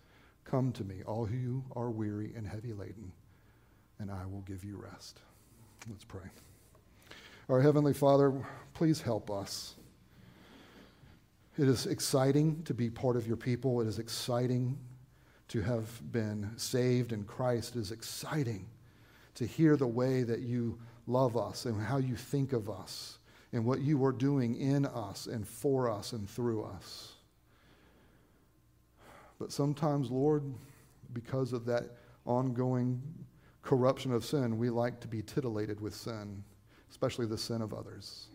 Come 0.44 0.72
to 0.74 0.84
me, 0.84 1.02
all 1.06 1.26
who 1.26 1.64
are 1.76 1.90
weary 1.90 2.34
and 2.36 2.48
heavy 2.48 2.74
laden, 2.74 3.12
and 4.00 4.12
I 4.12 4.26
will 4.26 4.42
give 4.42 4.64
you 4.64 4.78
rest. 4.78 5.20
Let's 5.90 6.04
pray. 6.04 6.30
Our 7.50 7.62
Heavenly 7.62 7.94
Father, 7.94 8.34
please 8.74 9.02
help 9.02 9.30
us. 9.30 9.76
It 11.58 11.70
is 11.70 11.86
exciting 11.86 12.64
to 12.64 12.74
be 12.74 12.90
part 12.90 13.16
of 13.16 13.28
your 13.28 13.38
people. 13.38 13.80
It 13.80 13.88
is 13.88 13.98
exciting 13.98 14.78
to 15.48 15.62
have 15.62 16.12
been 16.12 16.52
saved 16.58 17.14
in 17.14 17.24
Christ. 17.24 17.78
It 17.78 17.80
is 17.80 17.92
exciting 17.92 18.68
to 19.36 19.46
hear 19.46 19.78
the 19.78 19.88
way 19.88 20.24
that 20.24 20.40
you 20.40 20.78
love 21.08 21.38
us 21.38 21.66
and 21.66 21.82
how 21.82 21.98
you 21.98 22.16
think 22.16 22.52
of 22.52 22.70
us 22.70 23.20
and 23.54 23.64
what 23.64 23.80
you 23.80 24.04
are 24.04 24.12
doing 24.12 24.60
in 24.60 24.86
us 24.86 25.28
and 25.28 25.48
for 25.48 25.90
us 25.90 26.12
and 26.12 26.30
through 26.30 26.66
us. 26.66 27.14
But 29.40 29.52
sometimes, 29.52 30.12
Lord, 30.12 30.44
because 31.14 31.54
of 31.54 31.66
that 31.66 31.92
ongoing 32.26 33.02
corruption 33.62 34.12
of 34.12 34.26
sin, 34.26 34.58
we 34.58 34.70
like 34.70 35.00
to 35.02 35.08
be 35.08 35.22
titillated 35.22 35.80
with 35.80 35.94
sin, 35.94 36.44
especially 36.90 37.28
the 37.28 37.38
sin 37.38 37.62
of 37.62 37.74
others. 37.74 38.28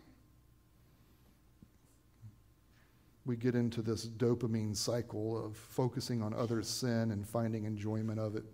We 3.25 3.35
get 3.35 3.55
into 3.55 3.81
this 3.81 4.07
dopamine 4.07 4.75
cycle 4.75 5.45
of 5.45 5.55
focusing 5.55 6.21
on 6.21 6.33
others' 6.33 6.67
sin 6.67 7.11
and 7.11 7.27
finding 7.27 7.65
enjoyment 7.65 8.19
of 8.19 8.35
it 8.35 8.45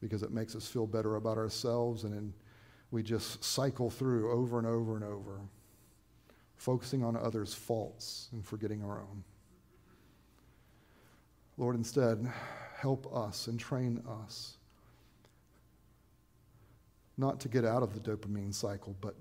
because 0.00 0.22
it 0.22 0.30
makes 0.30 0.54
us 0.54 0.66
feel 0.66 0.86
better 0.86 1.16
about 1.16 1.38
ourselves, 1.38 2.04
and 2.04 2.12
then 2.12 2.32
we 2.90 3.02
just 3.02 3.42
cycle 3.44 3.90
through 3.90 4.30
over 4.32 4.58
and 4.58 4.66
over 4.66 4.96
and 4.96 5.04
over, 5.04 5.40
focusing 6.56 7.04
on 7.04 7.16
others' 7.16 7.54
faults 7.54 8.28
and 8.32 8.44
forgetting 8.44 8.82
our 8.82 9.00
own. 9.00 9.24
Lord, 11.56 11.76
instead, 11.76 12.30
help 12.76 13.14
us 13.14 13.46
and 13.46 13.60
train 13.60 14.02
us 14.24 14.56
not 17.18 17.38
to 17.40 17.48
get 17.48 17.66
out 17.66 17.82
of 17.82 17.92
the 17.92 18.00
dopamine 18.00 18.54
cycle, 18.54 18.96
but 19.00 19.14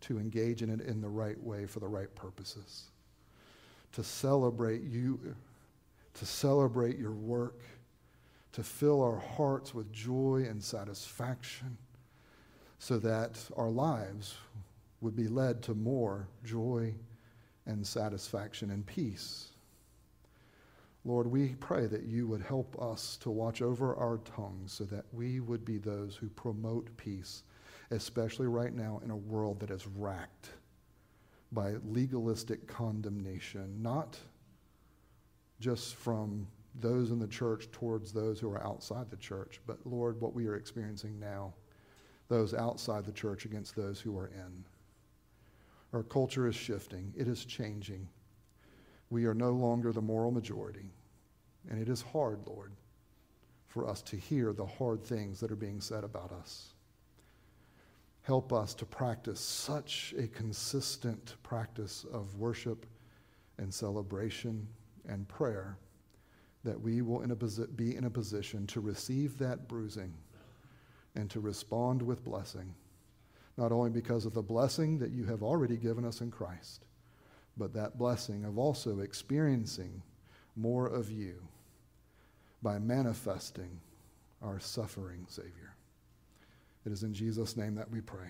to 0.00 0.18
engage 0.18 0.62
in 0.62 0.70
it 0.70 0.80
in 0.80 1.02
the 1.02 1.08
right 1.08 1.38
way 1.42 1.66
for 1.66 1.80
the 1.80 1.88
right 1.88 2.14
purposes. 2.14 2.86
To 3.96 4.04
celebrate 4.04 4.82
you, 4.82 5.34
to 6.12 6.26
celebrate 6.26 6.98
your 6.98 7.14
work, 7.14 7.62
to 8.52 8.62
fill 8.62 9.02
our 9.02 9.16
hearts 9.16 9.72
with 9.72 9.90
joy 9.90 10.44
and 10.46 10.62
satisfaction, 10.62 11.78
so 12.78 12.98
that 12.98 13.42
our 13.56 13.70
lives 13.70 14.34
would 15.00 15.16
be 15.16 15.28
led 15.28 15.62
to 15.62 15.74
more 15.74 16.28
joy 16.44 16.92
and 17.64 17.86
satisfaction 17.86 18.70
and 18.70 18.84
peace. 18.84 19.52
Lord, 21.06 21.26
we 21.26 21.54
pray 21.54 21.86
that 21.86 22.02
you 22.02 22.26
would 22.26 22.42
help 22.42 22.76
us 22.78 23.16
to 23.22 23.30
watch 23.30 23.62
over 23.62 23.96
our 23.96 24.18
tongues 24.18 24.74
so 24.74 24.84
that 24.84 25.06
we 25.14 25.40
would 25.40 25.64
be 25.64 25.78
those 25.78 26.16
who 26.16 26.28
promote 26.28 26.94
peace, 26.98 27.44
especially 27.90 28.46
right 28.46 28.74
now 28.74 29.00
in 29.02 29.10
a 29.10 29.16
world 29.16 29.58
that 29.60 29.70
is 29.70 29.86
racked 29.86 30.50
by 31.52 31.74
legalistic 31.84 32.66
condemnation, 32.66 33.82
not 33.82 34.18
just 35.60 35.94
from 35.94 36.46
those 36.80 37.10
in 37.10 37.18
the 37.18 37.26
church 37.26 37.70
towards 37.70 38.12
those 38.12 38.38
who 38.38 38.50
are 38.50 38.62
outside 38.64 39.10
the 39.10 39.16
church, 39.16 39.60
but 39.66 39.78
Lord, 39.86 40.20
what 40.20 40.34
we 40.34 40.46
are 40.46 40.56
experiencing 40.56 41.18
now, 41.18 41.54
those 42.28 42.52
outside 42.52 43.04
the 43.04 43.12
church 43.12 43.44
against 43.44 43.74
those 43.74 44.00
who 44.00 44.18
are 44.18 44.28
in. 44.28 44.64
Our 45.92 46.02
culture 46.02 46.46
is 46.46 46.56
shifting, 46.56 47.12
it 47.16 47.28
is 47.28 47.44
changing. 47.44 48.08
We 49.08 49.24
are 49.26 49.34
no 49.34 49.52
longer 49.52 49.92
the 49.92 50.02
moral 50.02 50.32
majority. 50.32 50.90
And 51.70 51.80
it 51.80 51.88
is 51.88 52.02
hard, 52.02 52.40
Lord, 52.46 52.72
for 53.66 53.88
us 53.88 54.02
to 54.02 54.16
hear 54.16 54.52
the 54.52 54.66
hard 54.66 55.04
things 55.04 55.40
that 55.40 55.50
are 55.50 55.56
being 55.56 55.80
said 55.80 56.04
about 56.04 56.32
us. 56.32 56.74
Help 58.26 58.52
us 58.52 58.74
to 58.74 58.84
practice 58.84 59.38
such 59.38 60.12
a 60.18 60.26
consistent 60.26 61.36
practice 61.44 62.04
of 62.12 62.34
worship 62.34 62.84
and 63.58 63.72
celebration 63.72 64.66
and 65.08 65.28
prayer 65.28 65.78
that 66.64 66.80
we 66.80 67.02
will 67.02 67.22
in 67.22 67.32
be 67.76 67.94
in 67.94 68.02
a 68.02 68.10
position 68.10 68.66
to 68.66 68.80
receive 68.80 69.38
that 69.38 69.68
bruising 69.68 70.12
and 71.14 71.30
to 71.30 71.38
respond 71.38 72.02
with 72.02 72.24
blessing, 72.24 72.74
not 73.56 73.70
only 73.70 73.90
because 73.90 74.26
of 74.26 74.34
the 74.34 74.42
blessing 74.42 74.98
that 74.98 75.12
you 75.12 75.24
have 75.24 75.44
already 75.44 75.76
given 75.76 76.04
us 76.04 76.20
in 76.20 76.28
Christ, 76.28 76.84
but 77.56 77.72
that 77.74 77.96
blessing 77.96 78.44
of 78.44 78.58
also 78.58 78.98
experiencing 78.98 80.02
more 80.56 80.88
of 80.88 81.12
you 81.12 81.36
by 82.60 82.80
manifesting 82.80 83.78
our 84.42 84.58
suffering 84.58 85.26
Savior. 85.28 85.75
It 86.86 86.92
is 86.92 87.02
in 87.02 87.12
Jesus' 87.12 87.56
name 87.56 87.74
that 87.74 87.90
we 87.90 88.00
pray. 88.00 88.28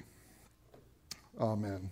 Amen. 1.39 1.91